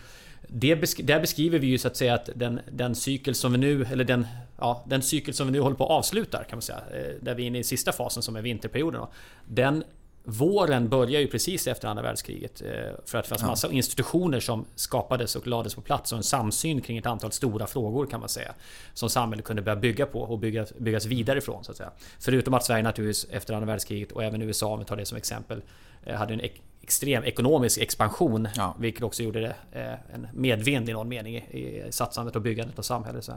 det 0.48 0.76
besk 0.76 1.00
där 1.04 1.20
beskriver 1.20 1.58
vi 1.58 1.66
ju 1.66 1.78
så 1.78 1.88
att 1.88 1.96
säga 1.96 2.14
att 2.14 2.30
den, 2.34 2.60
den 2.72 2.94
cykel 2.94 3.34
som 3.34 3.52
vi 3.52 3.58
nu, 3.58 3.84
eller 3.92 4.04
den, 4.04 4.26
ja, 4.58 4.84
den 4.86 5.02
cykel 5.02 5.34
som 5.34 5.46
vi 5.46 5.52
nu 5.52 5.60
håller 5.60 5.76
på 5.76 5.84
att 5.84 5.90
avsluta 5.90 6.44
kan 6.44 6.56
man 6.56 6.62
säga. 6.62 6.78
eh, 6.92 7.14
Där 7.20 7.34
vi 7.34 7.42
är 7.42 7.46
inne 7.46 7.58
i 7.58 7.64
sista 7.64 7.92
fasen 7.92 8.22
som 8.22 8.36
är 8.36 8.42
vinterperioden. 8.42 9.00
då. 9.00 9.08
Den 9.44 9.84
Våren 10.30 10.88
börjar 10.88 11.20
ju 11.20 11.26
precis 11.26 11.66
efter 11.66 11.88
andra 11.88 12.02
världskriget. 12.02 12.62
eh, 12.62 12.70
För 13.04 13.18
att 13.18 13.24
det 13.24 13.28
fanns 13.28 13.42
massa 13.42 13.72
institutioner 13.72 14.40
som 14.40 14.64
skapades 14.74 15.36
och 15.36 15.46
lades 15.46 15.74
på 15.74 15.80
plats 15.80 16.12
och 16.12 16.18
en 16.18 16.24
samsyn 16.24 16.80
kring 16.80 16.98
ett 16.98 17.06
antal 17.06 17.32
stora 17.32 17.66
frågor 17.66 18.06
kan 18.06 18.20
man 18.20 18.28
säga. 18.28 18.54
Som 18.94 19.10
samhället 19.10 19.44
kunde 19.44 19.62
börja 19.62 19.76
bygga 19.76 20.06
på 20.06 20.20
och 20.20 20.38
byggas, 20.38 20.74
byggas 20.78 21.06
vidare 21.06 21.38
ifrån 21.38 21.64
så 21.64 21.70
att 21.70 21.76
säga. 21.76 21.90
Förutom 22.20 22.54
att 22.54 22.64
Sverige 22.64 22.82
naturligtvis 22.82 23.26
efter 23.30 23.54
andra 23.54 23.66
världskriget 23.66 24.12
och 24.12 24.24
även 24.24 24.42
USA 24.42 24.66
om 24.72 24.78
vi 24.78 24.84
tar 24.84 24.96
det 24.96 25.06
som 25.06 25.18
exempel 25.18 25.62
eh, 26.04 26.16
hade 26.16 26.34
en 26.34 26.40
extrem 26.82 27.24
ekonomisk 27.24 27.78
expansion. 27.78 28.48
Ja. 28.56 28.76
Vilket 28.78 29.02
också 29.02 29.22
gjorde 29.22 29.40
det 29.40 29.54
eh, 29.72 30.14
en 30.14 30.28
medvind 30.32 30.88
i 30.88 30.92
någon 30.92 31.08
mening 31.08 31.36
i, 31.36 31.82
satsandet 31.90 32.36
och 32.36 32.42
byggandet 32.42 32.78
av 32.78 32.82
samhället. 32.82 33.28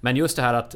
Men 0.00 0.16
just 0.16 0.36
det 0.36 0.42
här 0.42 0.54
att 0.54 0.74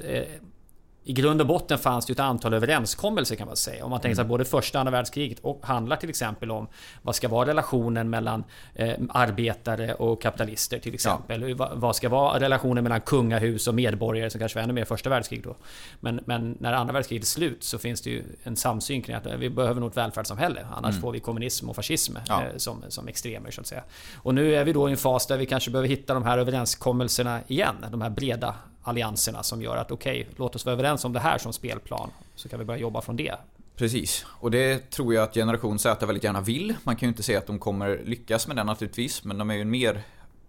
i 1.07 1.13
grund 1.13 1.41
och 1.41 1.47
botten 1.47 1.79
fanns 1.79 2.07
det 2.07 2.11
ju 2.11 2.15
ett 2.15 2.21
antal 2.21 2.55
överenskommelser 2.55 3.37
kan 3.37 3.47
man 3.47 3.57
säga. 3.57 3.85
Om 3.85 3.91
man 3.91 4.01
tänker 4.01 4.15
sig 4.15 4.23
att 4.23 4.29
både 4.29 4.45
första 4.45 4.79
och 4.79 4.81
andra 4.81 4.91
världskriget 4.91 5.39
och 5.41 5.61
handlar 5.67 5.97
till 5.97 6.09
exempel 6.09 6.51
om 6.51 6.69
vad 7.03 7.15
ska 7.15 7.29
vara 7.29 7.49
relationen 7.49 8.11
mellan 8.11 8.45
eh, 8.75 8.95
arbetare 9.09 9.95
och 9.95 10.23
kapitalister 10.23 10.79
till 10.79 10.95
exempel. 10.95 11.55
Vad, 11.55 11.71
vad 11.75 11.97
ska 11.97 12.09
vara 12.09 12.41
relationen 12.41 12.85
mellan 12.85 13.01
kungahus 13.01 13.69
och 13.69 13.75
medborgare 13.75 14.31
som 14.31 14.39
kanske 14.39 14.59
var 14.59 14.63
ännu 14.63 14.73
mer 14.73 14.85
första 14.85 15.11
världskriget 15.11 15.45
då. 15.45 15.57
Men, 16.01 16.21
men 16.25 16.57
när 16.61 16.73
andra 16.73 16.93
världskriget 16.93 17.25
är 17.25 17.27
slut 17.29 17.65
så 17.65 17.79
finns 17.79 18.01
det 18.01 18.11
ju 18.11 18.23
en 18.43 18.57
samsyn 18.57 19.03
kring 19.03 19.17
att 19.17 19.27
vi 19.39 19.51
behöver 19.51 19.81
nog 19.81 19.91
ett 19.91 19.97
välfärdssamhälle. 19.97 20.67
Annars 20.77 21.01
får 21.01 21.13
vi 21.13 21.21
kommunism 21.21 21.71
och 21.71 21.77
fascism 21.77 22.17
Ja. 22.29 22.43
eh, 22.43 22.49
som, 22.57 22.85
som 22.89 23.09
extremer 23.09 23.51
så 23.51 23.61
att 23.61 23.67
säga. 23.67 23.83
Och 24.17 24.35
nu 24.35 24.55
är 24.55 24.65
vi 24.65 24.73
då 24.73 24.89
i 24.89 24.93
en 24.93 24.99
fas 24.99 25.27
där 25.27 25.37
vi 25.39 25.47
kanske 25.47 25.71
behöver 25.71 25.89
hitta 25.89 26.15
de 26.15 26.23
här 26.23 26.39
överenskommelserna 26.39 27.41
igen. 27.47 27.75
De 27.91 28.03
här 28.03 28.11
breda 28.11 28.55
allianserna 28.85 29.43
som 29.43 29.63
gör 29.63 29.77
att 29.77 29.91
okej, 29.91 30.29
låt 30.37 30.57
oss 30.57 30.65
vara 30.65 30.73
överens 30.73 31.05
om 31.05 31.13
det 31.13 31.21
här 31.21 31.39
som 31.39 31.53
spelplan. 31.53 32.11
Så 32.35 32.49
kan 32.49 32.59
vi 32.59 32.65
börja 32.65 32.81
jobba 32.81 33.01
från 33.01 33.17
det. 33.17 33.35
Precis. 33.77 34.27
Och 34.29 34.51
det 34.51 34.91
tror 34.91 35.15
jag 35.15 35.25
att 35.25 35.35
generation 35.35 35.79
Z 35.79 36.07
väldigt 36.07 36.25
gärna 36.25 36.41
vill. 36.41 36.75
Man 36.85 36.97
kan 36.97 37.07
ju 37.07 37.11
inte 37.11 37.23
säga 37.23 37.39
att 37.39 37.47
de 37.47 37.59
kommer 37.59 38.03
lyckas 38.05 38.47
med 38.47 38.57
det 38.57 38.65
naturligtvis. 38.65 39.25
Men 39.25 39.39
de 39.39 39.51
är 39.51 39.55
ju 39.55 39.61
en 39.61 39.71
mer 39.71 40.03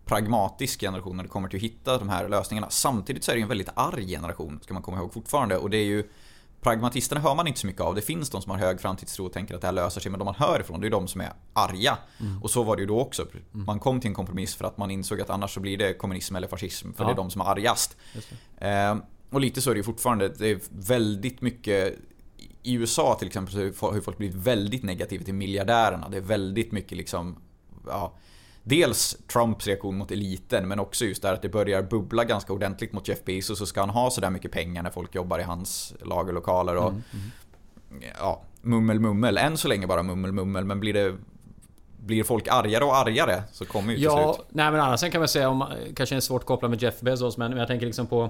pragmatisk 0.05 0.79
generation 0.79 1.17
när 1.17 1.23
det 1.23 1.29
kommer 1.29 1.49
till 1.49 1.57
att 1.57 1.63
hitta 1.63 1.97
de 1.97 2.09
här 2.09 2.29
lösningarna. 2.29 2.69
Samtidigt 2.69 3.23
så 3.23 3.31
är 3.31 3.35
det 3.35 3.39
ju 3.39 3.43
en 3.43 3.49
väldigt 3.49 3.69
arg 3.73 4.07
generation, 4.07 4.59
ska 4.63 4.73
man 4.73 4.83
komma 4.83 4.97
ihåg 4.97 5.13
fortfarande. 5.13 5.57
Och 5.57 5.69
det 5.69 5.77
är 5.77 5.85
ju 5.85 6.03
Pragmatisterna 6.65 7.21
hör 7.21 7.35
man 7.35 7.47
inte 7.47 7.59
så 7.59 7.67
mycket 7.67 7.81
av. 7.81 7.95
Det 7.95 8.01
finns 8.01 8.29
de 8.29 8.41
som 8.41 8.51
har 8.51 8.57
hög 8.59 8.81
framtidstro 8.81 9.25
och 9.25 9.33
tänker 9.33 9.55
att 9.55 9.61
det 9.61 9.67
här 9.67 9.71
löser 9.71 10.01
sig. 10.01 10.11
Men 10.11 10.19
de 10.19 10.25
man 10.25 10.35
hör 10.35 10.59
ifrån, 10.59 10.81
det 10.81 10.87
är 10.87 10.91
de 10.91 11.07
som 11.07 11.21
är 11.21 11.33
arga. 11.53 11.97
Och 12.41 12.49
så 12.51 12.63
var 12.63 12.75
det 12.75 12.81
ju 12.81 12.87
då 12.87 12.99
också. 12.99 13.25
Man 13.51 13.79
kom 13.79 13.99
till 13.99 14.07
en 14.07 14.13
kompromiss 14.13 14.55
för 14.55 14.65
att 14.65 14.77
man 14.77 14.91
insåg 14.91 15.21
att 15.21 15.29
annars 15.29 15.53
så 15.53 15.59
blir 15.59 15.77
det 15.77 15.93
kommunism 15.93 16.35
eller 16.35 16.47
fascism. 16.47 16.93
För 16.93 17.03
Ja. 17.03 17.07
det 17.07 17.13
är 17.13 17.15
de 17.15 17.31
som 17.31 17.41
är 17.41 17.45
argast. 17.45 17.97
Just 18.15 18.29
det. 18.59 18.67
Eh, 18.67 18.97
och 19.29 19.41
lite 19.41 19.61
så 19.61 19.69
är 19.69 19.73
det 19.73 19.79
ju 19.79 19.83
fortfarande. 19.83 20.27
Det 20.29 20.47
är 20.51 20.59
väldigt 20.69 21.41
mycket 21.41 21.95
i 22.63 22.73
USA 22.73 23.15
till 23.19 23.27
exempel 23.27 23.73
så 23.75 23.87
har 23.91 24.01
folk 24.01 24.17
blivit 24.17 24.35
väldigt 24.35 24.83
negativa 24.83 25.23
till 25.23 25.33
miljardärerna. 25.33 26.09
Det 26.09 26.17
är 26.17 26.21
väldigt 26.21 26.71
mycket 26.71 26.97
liksom 26.97 27.37
ja, 27.87 28.13
Dels 28.67 29.17
Trumps 29.33 29.67
reaktion 29.67 29.97
mot 29.97 30.11
eliten 30.11 30.67
men 30.67 30.79
också 30.79 31.05
just 31.05 31.21
där 31.21 31.33
att 31.33 31.41
det 31.41 31.49
börjar 31.49 31.81
bubbla 31.81 32.23
ganska 32.23 32.53
ordentligt 32.53 32.93
mot 32.93 33.07
Jeff 33.07 33.23
Bezos 33.25 33.57
så 33.59 33.65
ska 33.65 33.79
han 33.79 33.89
ha 33.89 34.11
sådär 34.11 34.29
mycket 34.29 34.51
pengar 34.51 34.83
när 34.83 34.89
folk 34.89 35.15
jobbar 35.15 35.39
i 35.39 35.43
hans 35.43 35.93
lagerlokaler 36.05 36.75
och 36.75 36.93
ja, 38.19 38.41
mummel 38.61 38.99
mummel. 38.99 39.37
Än 39.37 39.57
så 39.57 39.67
länge 39.67 39.87
bara 39.87 40.03
mummel 40.03 40.31
mummel 40.31 40.65
men 40.65 40.79
blir 40.79 40.93
det 40.93 41.15
blir 41.97 42.23
folk 42.23 42.47
argare 42.47 42.83
och 42.83 42.95
argare 42.97 43.43
så 43.51 43.65
kommer 43.65 43.89
ju 43.89 43.95
till 43.95 44.03
Ja, 44.03 44.33
slut. 44.33 44.47
nej 44.49 44.71
men 44.71 44.81
annars 44.81 45.11
kan 45.11 45.21
man 45.21 45.27
säga 45.27 45.49
om 45.49 45.65
kanske 45.95 46.15
är 46.15 46.19
svårt 46.19 46.41
att 46.41 46.47
koppla 46.47 46.69
med 46.69 46.81
Jeff 46.81 46.99
Bezos 47.01 47.37
men 47.37 47.57
jag 47.57 47.67
tänker 47.67 47.85
liksom 47.85 48.07
på 48.07 48.23
eh, 48.23 48.29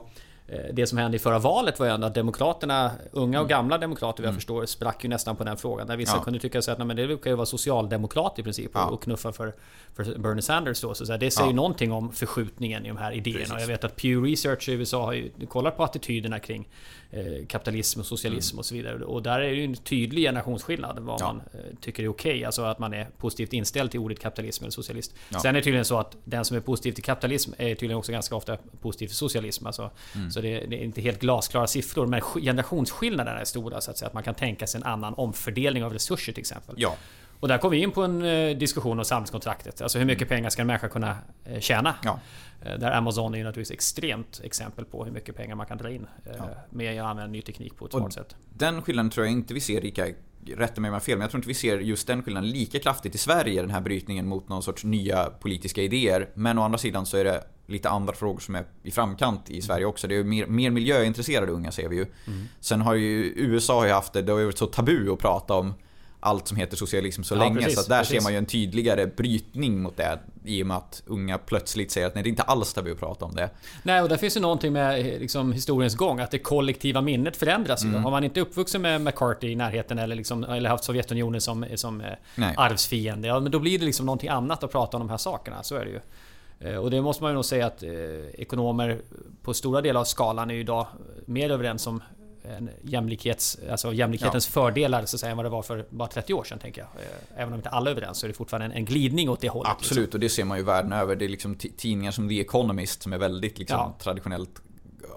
det 0.74 0.88
som 0.88 0.98
hände 0.98 1.16
i 1.18 1.20
förra 1.20 1.40
valet 1.40 1.80
var 1.80 1.86
ju 1.88 1.94
ändå 1.94 2.08
att 2.08 2.16
Demokraterna, 2.16 2.92
unga 3.12 3.42
och 3.42 3.50
gamla 3.50 3.78
demokrater 3.78 4.24
vad 4.24 4.28
jag 4.28 4.36
förstår, 4.36 4.66
sprack 4.66 5.04
ju 5.04 5.10
nästan 5.10 5.36
på 5.36 5.44
den 5.44 5.58
frågan. 5.58 5.88
Där 5.88 5.98
vissa 5.98 6.12
Mm. 6.12 6.20
Ja. 6.20 6.24
kunde 6.24 6.40
tycka 6.40 6.62
sig 6.62 6.72
att 6.72 6.78
nej, 6.78 6.88
men 6.88 6.96
det 6.96 7.08
kan 7.22 7.32
ju 7.32 7.36
vara 7.36 7.46
socialdemokrat 7.46 8.40
i 8.40 8.44
princip 8.44 8.72
Ja. 8.74 8.86
och, 8.86 9.04
knuffa 9.04 9.32
för, 9.32 9.54
för 9.96 10.04
Bernie 10.20 10.42
Sanders 10.42 10.82
då. 10.82 10.94
Så, 10.94 11.06
så 11.06 11.12
här, 11.12 11.20
det 11.20 11.32
säger 11.32 11.46
Ja. 11.48 11.52
ju 11.52 11.56
någonting 11.56 11.92
om 11.92 12.12
förskjutningen 12.12 12.86
i 12.86 12.88
de 12.88 12.98
här 12.98 13.12
idéerna. 13.12 13.38
Precis. 13.40 13.54
Och 13.56 13.62
jag 13.62 13.68
vet 13.68 13.84
att 13.84 13.96
Pew 13.96 14.32
Research 14.32 14.70
i 14.70 14.72
USA 14.72 15.06
har 15.06 15.14
ju 15.14 15.32
kollat 15.50 15.78
på 15.78 15.84
attityderna 15.84 16.40
kring 16.40 16.62
eh, 16.62 17.05
kapitalism 17.48 18.00
och 18.00 18.06
socialism 18.06 18.60
och 18.60 18.66
så 18.66 18.76
vidare. 18.76 19.04
Och 19.06 19.24
där 19.24 19.40
är 19.40 19.50
det 19.50 19.56
ju 19.56 19.64
en 19.66 19.76
tydlig 19.76 20.24
generationsskillnad 20.24 21.00
vad 21.00 21.22
Mm. 21.22 21.28
Ja. 21.28 21.34
man 21.54 21.62
eh, 21.66 21.76
tycker 21.82 22.04
är 22.04 22.08
okej. 22.08 22.46
Alltså 22.46 22.62
att 22.62 22.80
man 22.80 22.94
är 22.94 23.08
positivt 23.18 23.54
inställd 23.54 23.92
till 23.92 24.00
ordet 24.00 24.20
kapitalism 24.20 24.64
eller 24.64 24.72
socialist. 24.72 25.14
Ja. 25.30 25.40
Sen 25.40 25.50
är 25.50 25.60
det 25.60 25.64
tydligen 25.64 25.86
så 25.86 25.98
att 26.00 26.18
den 26.24 26.46
som 26.46 26.58
är 26.58 26.62
positiv 26.62 26.92
till 26.92 27.04
kapitalism 27.04 27.52
är 27.58 27.70
tydligen 27.76 27.98
också 27.98 28.12
ganska 28.12 28.36
ofta 28.36 28.58
positiv 28.82 29.08
till 29.08 29.16
socialism. 29.16 29.66
Alltså, 29.68 29.92
Mm. 30.16 30.32
Så 30.32 30.42
det, 30.42 30.60
det 30.66 30.76
är 30.76 30.84
inte 30.84 31.02
helt 31.02 31.20
glasklara 31.20 31.68
siffror. 31.68 32.06
Men 32.08 32.22
sk- 32.22 32.42
generationsskillnaderna 32.42 33.40
är 33.40 33.46
stora 33.46 33.82
så 33.82 33.92
att 33.92 33.98
säga. 33.98 34.08
Att 34.08 34.14
man 34.14 34.24
kan 34.24 34.36
tänka 34.36 34.68
sig 34.68 34.82
en 34.82 34.88
annan 34.88 35.14
omfördelning 35.14 35.84
av 35.84 35.94
resurser 35.94 36.34
till 36.34 36.42
exempel. 36.42 36.76
Ja, 36.78 36.96
Och 37.40 37.48
där 37.48 37.58
kommer 37.58 37.76
vi 37.76 37.84
in 37.84 37.92
på 37.92 38.04
en 38.04 38.22
eh, 38.22 38.58
diskussion 38.58 39.00
om 39.00 39.06
samhällskontraktet. 39.06 39.82
Alltså 39.82 40.00
hur 40.00 40.06
mycket 40.06 40.30
pengar 40.30 40.50
ska 40.50 40.62
en 40.62 40.68
människa 40.68 40.88
kunna 40.88 41.18
eh, 41.46 41.60
tjäna? 41.60 41.90
Mm. 41.90 42.00
ja. 42.04 42.20
Eh, 42.62 42.80
Där 42.80 42.92
Amazon 42.92 43.34
är 43.34 43.38
ju 43.38 43.44
naturligtvis 43.44 43.76
extremt 43.76 44.42
exempel 44.44 44.86
på 44.86 45.06
hur 45.06 45.12
mycket 45.12 45.36
pengar 45.36 45.56
man 45.56 45.66
kan 45.66 45.78
dra 45.78 45.92
in. 45.92 46.08
Ja. 46.38 46.50
Med 46.70 47.02
att 47.02 47.08
använda 47.08 47.32
ny 47.32 47.42
teknik 47.42 47.78
på 47.78 47.86
ett 47.86 47.92
smart 47.92 48.14
sätt. 48.14 48.36
Den 48.54 48.82
skillnaden 48.82 49.10
tror 49.10 49.26
jag 49.26 49.34
inte 49.34 49.54
vi 49.54 49.60
ser 49.60 49.82
lika, 49.82 50.08
rätta 50.48 50.82
mig 50.82 50.90
om 50.90 50.94
jag 50.94 51.00
har 51.00 51.00
fel, 51.00 51.18
men 51.18 51.22
jag 51.22 51.32
tror 51.32 51.40
inte 51.40 51.48
vi 51.48 51.54
ser 51.54 51.80
just 51.80 52.08
den 52.08 52.24
skillnaden 52.24 52.50
lika 52.50 52.80
kraftigt 52.80 53.16
i 53.16 53.18
Sverige, 53.18 53.62
den 53.62 53.72
här 53.72 53.82
brytningen 53.82 54.28
mot 54.28 54.50
någon 54.50 54.64
sorts 54.64 54.84
nya 54.84 55.26
politiska 55.26 55.82
idéer. 55.82 56.30
Men 56.34 56.58
å 56.58 56.62
andra 56.62 56.78
sidan 56.78 57.06
så 57.06 57.18
är 57.18 57.24
det 57.24 57.44
lite 57.68 57.90
andra 57.90 58.14
frågor 58.14 58.40
som 58.40 58.56
är 58.56 58.66
i 58.84 58.92
framkant 58.92 59.50
i 59.50 59.62
Sverige 59.62 59.86
också. 59.86 60.08
Det 60.08 60.16
är 60.16 60.24
mer, 60.24 60.46
mer 60.46 60.70
miljöintresserade 60.70 61.52
unga 61.52 61.72
ser 61.72 61.90
vi 61.90 61.96
ju. 61.96 62.06
Sen 62.60 62.82
har 62.82 62.94
ju 62.96 63.34
USA 63.36 63.80
har 63.80 63.86
ju 63.86 63.94
haft 63.94 64.14
det, 64.14 64.22
det 64.22 64.32
har 64.32 64.40
ju 64.40 64.46
varit 64.46 64.58
så 64.58 64.66
tabu 64.68 65.12
att 65.14 65.20
prata 65.20 65.54
om 65.54 65.74
allt 66.26 66.48
som 66.48 66.58
heter 66.58 66.78
socialism 66.78 67.24
så 67.24 67.36
Ja, 67.36 67.40
länge. 67.40 67.56
precis, 67.56 67.84
så 67.84 67.90
där 67.90 67.98
precis. 68.00 68.14
ser 68.18 68.24
man 68.24 68.32
ju 68.32 68.38
en 68.38 68.46
tydligare 68.46 69.08
brytning 69.08 69.82
mot 69.82 69.98
det. 69.98 70.20
I 70.46 70.64
och 70.64 70.68
med 70.68 70.78
att 70.78 71.04
unga 71.06 71.38
plötsligt 71.38 71.92
säger 71.92 72.08
att 72.08 72.16
nej, 72.16 72.24
det 72.24 72.28
är 72.28 72.32
inte 72.32 72.44
alls 72.44 72.74
tabu 72.74 72.92
att 72.92 73.00
prata 73.00 73.26
om 73.26 73.36
det. 73.36 73.50
Nej, 73.84 74.02
och 74.02 74.10
där 74.10 74.18
finns 74.18 74.38
ju 74.38 74.42
någonting 74.42 74.74
med 74.74 75.06
liksom, 75.06 75.52
historiens 75.54 75.96
gång. 75.96 76.20
Att 76.20 76.32
det 76.32 76.40
kollektiva 76.40 77.02
minnet 77.02 77.38
förändras. 77.38 77.84
Mm. 77.84 78.04
Har 78.04 78.12
man 78.12 78.24
inte 78.24 78.42
uppvuxen 78.42 78.82
med 78.82 79.02
McCarthy 79.02 79.48
i 79.52 79.56
närheten 79.56 80.00
eller, 80.00 80.16
liksom, 80.16 80.44
eller 80.44 80.70
haft 80.70 80.84
Sovjetunionen 80.84 81.42
som, 81.42 81.66
som 81.76 82.02
eh, 82.02 82.08
Nej. 82.36 82.54
arvsfiende. 82.58 83.28
Ja, 83.28 83.40
men 83.40 83.52
då 83.52 83.60
blir 83.60 83.80
det 83.80 83.86
liksom 83.86 84.06
någonting 84.06 84.30
annat 84.30 84.64
att 84.64 84.72
prata 84.72 84.98
om 84.98 85.02
de 85.02 85.10
här 85.10 85.18
sakerna. 85.18 85.64
Så 85.64 85.76
är 85.76 85.86
det 85.86 85.92
ju. 85.92 86.00
Eh, 86.60 86.78
Och 86.78 86.92
det 86.92 87.02
måste 87.02 87.24
man 87.24 87.32
ju 87.32 87.36
nog 87.36 87.46
säga 87.46 87.66
att 87.66 87.84
eh, 87.84 87.90
ekonomer 88.38 89.02
på 89.44 89.54
stora 89.54 89.82
delar 89.82 90.00
av 90.02 90.06
skalan 90.06 90.50
är 90.50 90.54
ju 90.54 90.60
idag 90.60 90.88
mer 91.26 91.50
överens 91.50 91.88
om 91.88 92.04
en 92.58 92.70
jämlikhets, 92.82 93.58
alltså 93.72 93.94
jämlikhetens 93.94 94.48
fördelar 94.48 95.06
så 95.06 95.16
att 95.16 95.20
säga, 95.20 95.32
än 95.32 95.38
vad 95.38 95.46
det 95.46 95.50
var 95.50 95.62
för 95.62 95.86
bara 95.90 96.08
30 96.08 96.34
år 96.34 96.44
sedan 96.44 96.60
tänker 96.60 96.82
jag. 96.82 97.02
Eh, 97.04 97.42
Även 97.42 97.54
om 97.54 97.60
inte 97.60 97.70
alla 97.70 97.90
är 97.90 97.96
överens 97.96 98.18
så 98.18 98.26
är 98.26 98.28
det 98.28 98.34
fortfarande 98.34 98.66
en, 98.66 98.72
en 98.72 98.86
glidning 98.86 99.30
åt 99.30 99.40
det 99.42 99.50
hållet. 99.50 99.68
liksom. 99.80 99.86
Absolut, 99.96 100.14
och 100.14 100.20
det 100.20 100.30
ser 100.30 100.44
man 100.46 100.58
ju 100.58 100.64
världen 100.64 100.94
över. 100.94 101.16
Det 101.16 101.26
är 101.26 101.30
liksom 101.30 101.56
ti- 101.56 101.72
tidningar 101.78 102.12
som 102.12 102.30
The 102.30 102.42
Economist 102.42 103.04
som 103.04 103.14
är 103.14 103.18
väldigt 103.18 103.60
liksom, 103.60 103.78
Ja. 103.78 103.96
traditionellt 104.00 104.62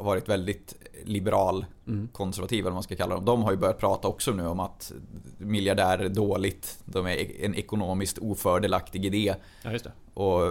varit 0.01 0.29
väldigt 0.29 0.75
liberal, 1.05 1.67
Mm. 1.87 2.09
konservativ 2.13 2.59
eller 2.59 2.65
vad 2.71 2.75
man 2.75 2.83
ska 2.83 2.97
kalla 2.97 3.15
dem. 3.15 3.25
De 3.25 3.43
har 3.43 3.51
ju 3.51 3.57
börjat 3.57 3.79
prata 3.79 4.09
också 4.09 4.31
nu 4.31 4.47
om 4.47 4.61
att 4.61 4.93
miljardärer 5.39 6.05
är 6.05 6.09
dåligt. 6.09 6.79
De 6.85 7.07
är 7.07 7.45
en 7.45 7.55
ekonomiskt 7.55 8.19
ofördelaktig 8.19 9.05
idé. 9.07 9.35
Ja, 9.63 9.71
det. 9.71 9.93
Och, 10.15 10.43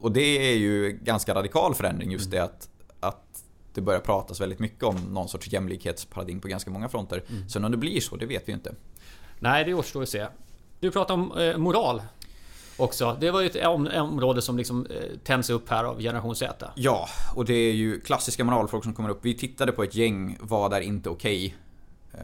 och 0.00 0.12
det 0.12 0.52
är 0.52 0.56
ju 0.56 0.98
ganska 1.02 1.34
radikal 1.34 1.74
förändring 1.74 2.10
just 2.12 2.30
det 2.30 2.38
att, 2.38 2.68
att 3.00 3.42
det 3.74 3.80
börjar 3.80 4.00
pratas 4.00 4.40
väldigt 4.40 4.58
mycket 4.58 4.82
om 4.82 4.96
någon 4.96 5.28
sorts 5.28 5.52
jämlikhetsparadigm 5.52 6.40
på 6.40 6.48
ganska 6.48 6.70
många 6.70 6.88
fronter. 6.88 7.22
Sen 7.48 7.64
om 7.64 7.70
det 7.70 7.76
blir 7.76 8.00
så, 8.00 8.16
det 8.16 8.26
vet 8.26 8.48
vi 8.48 8.52
inte. 8.52 8.74
Nej, 9.38 9.64
det 9.64 9.74
återstår 9.74 10.02
att 10.02 10.08
se. 10.08 10.26
Du 10.80 10.90
pratar 10.90 11.14
om 11.14 11.38
eh, 11.38 11.56
moral 11.56 12.02
också. 12.76 13.16
Det 13.20 13.30
var 13.30 13.40
ju 13.40 13.46
ett 13.46 13.66
om, 13.66 13.86
område 13.86 14.42
som 14.42 14.56
liksom 14.56 14.86
eh, 14.86 15.18
tänds 15.24 15.50
upp 15.50 15.68
här 15.68 15.84
av 15.84 16.00
generation 16.00 16.36
Z. 16.36 16.70
Ja, 16.74 17.08
och 17.34 17.44
det 17.44 17.54
är 17.54 17.72
ju 17.72 18.00
klassiska 18.00 18.44
moralfrågor 18.44 18.82
som 18.82 18.94
kommer 18.94 19.08
upp. 19.08 19.18
Vi 19.22 19.34
tittade 19.34 19.72
på 19.72 19.82
ett 19.82 19.94
gäng 19.94 20.38
vad 20.40 20.72
är 20.72 20.80
inte 20.80 21.10
okej 21.10 21.44
eh, 21.46 21.52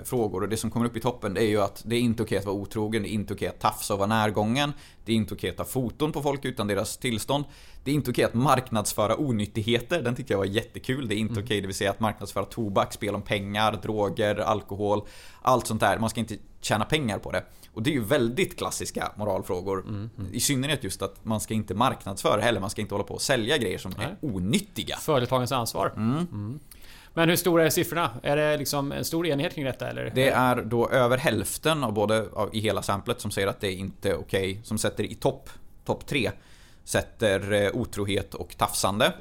frågor 0.05 0.43
och 0.43 0.49
det 0.49 0.57
som 0.57 0.71
kommer 0.71 0.87
upp 0.87 0.97
i 0.97 1.01
toppen 1.01 1.35
det 1.35 1.43
är 1.43 1.49
ju 1.49 1.61
att 1.61 1.83
det 1.87 1.97
är 1.97 2.01
inte 2.01 2.23
okej 2.23 2.39
att 2.39 2.45
vara 2.45 2.57
otrogen, 2.57 3.03
det 3.03 3.09
är 3.09 3.13
inte 3.13 3.35
okej 3.35 3.49
att 3.49 3.61
tafsa 3.61 3.95
och 3.95 3.99
vara 3.99 4.09
närgången. 4.09 4.73
Det 5.05 5.13
är 5.13 5.17
inte 5.17 5.35
okej 5.35 5.51
att 5.51 5.57
ta 5.57 5.65
foton 5.65 6.13
på 6.13 6.23
folk 6.23 6.45
utan 6.45 6.67
deras 6.67 6.97
tillstånd. 6.97 7.45
Det 7.85 7.91
är 7.91 7.95
inte 7.95 8.11
okej 8.11 8.25
att 8.25 8.35
marknadsföra 8.35 9.17
onyttigheter, 9.17 10.03
den 10.03 10.15
tyckte 10.15 10.33
jag 10.33 10.39
var 10.39 10.45
jättekul. 10.45 11.09
Det 11.09 11.15
är 11.15 11.17
inte 11.17 11.41
okej, 11.41 11.61
det 11.61 11.67
vill 11.67 11.77
säga 11.77 11.91
att 11.91 12.01
marknadsföra 12.01 12.45
tobak, 12.45 12.93
spel 12.93 13.15
om 13.15 13.23
pengar, 13.23 13.79
droger, 13.83 14.37
alkohol, 14.37 15.03
allt 15.43 15.67
sånt 15.67 15.81
där. 15.81 15.99
Man 15.99 16.11
ska 16.11 16.21
inte 16.21 16.37
tjäna 16.61 16.85
pengar 16.85 17.19
på 17.19 17.33
det. 17.33 17.45
Och 17.73 17.83
det 17.83 17.91
är 17.91 17.95
ju 17.95 18.05
väldigt 18.05 18.59
klassiska 18.59 19.13
moralfrågor. 19.17 19.85
I 20.33 20.41
synnerhet 20.41 20.85
just 20.85 21.03
att 21.03 21.25
man 21.25 21.41
ska 21.41 21.55
inte 21.55 21.75
marknadsföra 21.75 22.41
heller, 22.41 22.61
man 22.61 22.71
ska 22.71 22.81
inte 22.81 22.95
hålla 22.95 23.05
på 23.05 23.15
och 23.15 23.23
sälja 23.23 23.59
grejer 23.59 23.79
som 23.79 23.95
Nej. 23.99 24.07
är 24.07 24.17
onyttiga. 24.21 24.97
Företagens 24.97 25.53
ansvar. 25.53 25.93
Mm. 25.97 26.61
Men 27.15 27.29
hur 27.29 27.37
stora 27.37 27.67
är 27.67 27.71
siffrorna? 27.71 28.11
Är 28.23 28.37
det 28.37 28.57
liksom 28.57 28.93
en 28.93 29.05
stor 29.05 29.27
enighet 29.27 29.55
kring 29.55 29.65
detta 29.65 29.89
eller? 29.89 30.13
Det 30.15 30.29
är 30.29 30.57
då 30.57 30.89
över 30.89 31.19
hälften 31.19 31.85
av 31.85 31.93
både 31.93 32.27
av, 32.33 32.51
i 32.55 32.61
hela 32.61 32.83
samplet 32.83 33.21
som 33.21 33.31
säger 33.31 33.49
att 33.49 33.61
det 33.61 33.69
är 33.69 33.77
inte 33.77 34.11
är 34.11 34.17
okej. 34.17 34.61
Som 34.65 34.79
sätter 34.79 35.05
i 35.05 35.15
topp, 35.15 35.51
topp 35.85 36.07
tre. 36.07 36.31
Sätter 36.85 37.53
eh, 37.53 37.71
otrohet 37.75 38.35
och 38.35 38.57
tafsande. 38.59 39.13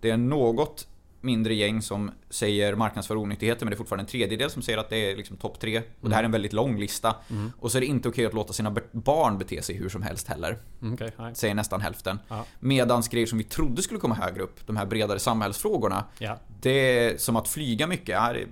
Det 0.00 0.10
är 0.10 0.16
något 0.16 0.87
mindre 1.20 1.54
gäng 1.54 1.82
som 1.82 2.10
säger 2.30 2.74
marknadsför 2.74 3.16
onyttigheter 3.16 3.66
men 3.66 3.70
det 3.70 3.74
är 3.74 3.78
fortfarande 3.78 4.02
en 4.02 4.06
tredjedel 4.06 4.50
som 4.50 4.62
säger 4.62 4.78
att 4.78 4.90
det 4.90 4.96
är 5.12 5.16
liksom 5.16 5.36
topp 5.36 5.60
tre. 5.60 5.82
Och 6.00 6.08
det 6.08 6.14
här 6.14 6.22
är 6.22 6.24
en 6.24 6.32
väldigt 6.32 6.52
lång 6.52 6.78
lista. 6.78 7.14
Och 7.58 7.72
så 7.72 7.78
är 7.78 7.80
det 7.80 7.86
inte 7.86 8.08
okej 8.08 8.26
att 8.26 8.34
låta 8.34 8.52
sina 8.52 8.76
barn 8.92 9.38
bete 9.38 9.62
sig 9.62 9.76
hur 9.76 9.88
som 9.88 10.02
helst 10.02 10.28
heller. 10.28 10.58
Mm, 10.82 10.96
nej. 11.18 11.34
Säger 11.34 11.54
nästan 11.54 11.80
hälften. 11.80 12.18
Ja. 12.28 12.44
Medans 12.60 13.08
grejer 13.08 13.26
som 13.26 13.38
vi 13.38 13.44
trodde 13.44 13.82
skulle 13.82 14.00
komma 14.00 14.14
högre 14.14 14.42
upp, 14.42 14.66
de 14.66 14.76
här 14.76 14.86
bredare 14.86 15.18
samhällsfrågorna. 15.18 16.04
Ja. 16.18 16.38
Det 16.60 16.70
är 16.70 17.16
som 17.16 17.36
att 17.36 17.48
flyga 17.48 17.86
mycket 17.86 18.18
är 18.18 18.46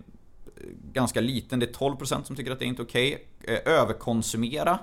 ganska 0.92 1.20
liten. 1.20 1.58
Det 1.58 1.66
är 1.66 1.72
12% 1.72 2.24
som 2.24 2.36
tycker 2.36 2.50
att 2.50 2.58
det 2.58 2.64
är 2.64 2.66
inte 2.66 2.82
okej. 2.82 3.26
Eh, 3.42 3.58
Överkonsumera. 3.64 4.78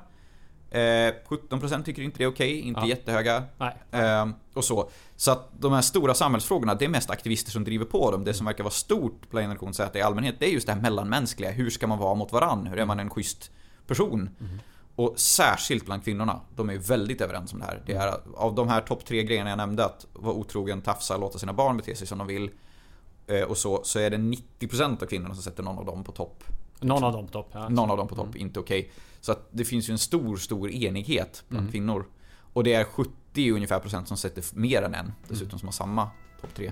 Eh, 0.73 1.13
17% 1.27 1.83
tycker 1.83 2.01
inte 2.01 2.17
det 2.17 2.23
är 2.23 2.27
okej, 2.27 2.59
inte 2.59 2.79
Ja. 2.81 2.88
jättehöga. 2.88 3.43
Eh, 3.91 4.27
och 4.53 4.63
så. 4.63 4.89
Så 5.15 5.31
att 5.31 5.49
de 5.59 5.73
här 5.73 5.81
stora 5.81 6.13
samhällsfrågorna, 6.13 6.75
det 6.75 6.86
är 6.86 6.89
mest 6.89 7.09
aktivister 7.09 7.51
som 7.51 7.63
driver 7.63 7.86
på 7.86 8.12
dem. 8.12 8.23
Det 8.23 8.33
som 8.33 8.45
verkar 8.45 8.63
vara 8.63 8.71
stort 8.71 9.29
på 9.29 9.38
generation 9.38 9.73
Z 9.73 9.99
i 9.99 10.01
allmänhet, 10.01 10.36
det 10.39 10.45
är 10.45 10.49
just 10.49 10.67
det 10.67 10.73
här 10.73 10.81
mellanmänskliga. 10.81 11.51
Hur 11.51 11.69
ska 11.69 11.88
man 11.88 11.99
vara 11.99 12.15
mot 12.15 12.31
varann? 12.31 12.67
Hur 12.67 12.77
är 12.79 12.86
man 12.86 12.99
en 12.99 13.09
schysst 13.09 13.51
person? 13.88 14.29
Och 14.95 15.13
särskilt 15.19 15.86
bland 15.86 16.03
kvinnorna. 16.03 16.41
De 16.55 16.69
är 16.69 16.77
väldigt 16.77 17.21
överens 17.21 17.53
om 17.53 17.59
det 17.59 17.65
här. 17.65 17.81
Det 17.86 17.93
är, 17.93 18.13
av 18.36 18.55
de 18.55 18.67
här 18.67 18.81
topp 18.81 19.05
tre 19.05 19.23
grejerna 19.23 19.49
jag 19.49 19.57
nämnde, 19.57 19.86
att 19.86 20.05
vara 20.13 20.33
otrogen, 20.36 20.81
tafsa, 20.81 21.17
låta 21.17 21.39
sina 21.39 21.53
barn 21.53 21.77
bete 21.77 21.95
sig 21.95 22.07
som 22.07 22.17
de 22.17 22.27
vill. 22.27 22.51
eh, 23.27 23.41
Och 23.41 23.57
så, 23.57 23.81
så 23.83 23.99
är 23.99 24.09
det 24.09 24.17
90% 24.17 25.03
av 25.03 25.07
kvinnorna 25.07 25.33
som 25.33 25.43
sätter 25.43 25.63
någon 25.63 25.77
av 25.77 25.86
dem 25.86 26.03
på 26.03 26.12
topp. 26.12 26.43
Någon 26.84 27.04
av 27.04 27.13
dem 27.13 27.26
på 27.28 27.32
topp. 27.32 27.50
Ja. 27.54 27.69
Någon 27.69 27.91
av 27.91 27.98
dem 27.98 28.08
på 28.08 28.15
topp, 28.15 28.36
inte 28.36 28.60
okej. 28.60 28.91
Så 29.22 29.32
att 29.32 29.48
det 29.52 29.65
finns 29.65 29.89
ju 29.89 29.91
en 29.91 29.98
stor, 30.00 30.38
stor 30.38 30.72
enighet 30.72 31.43
bland 31.48 31.62
Mm. 31.63 31.72
kvinnor. 31.72 32.06
Och 32.54 32.63
det 32.63 32.74
är 32.74 32.84
70 32.84 33.52
ungefär 33.52 33.80
procent 33.80 34.08
som 34.08 34.17
sätter 34.17 34.43
mer 34.60 34.82
än 34.82 34.93
en. 34.93 35.12
Dessutom 35.28 35.60
som 35.60 35.67
har 35.67 35.74
samma 35.74 36.10
topp 36.41 36.54
tre. 36.56 36.72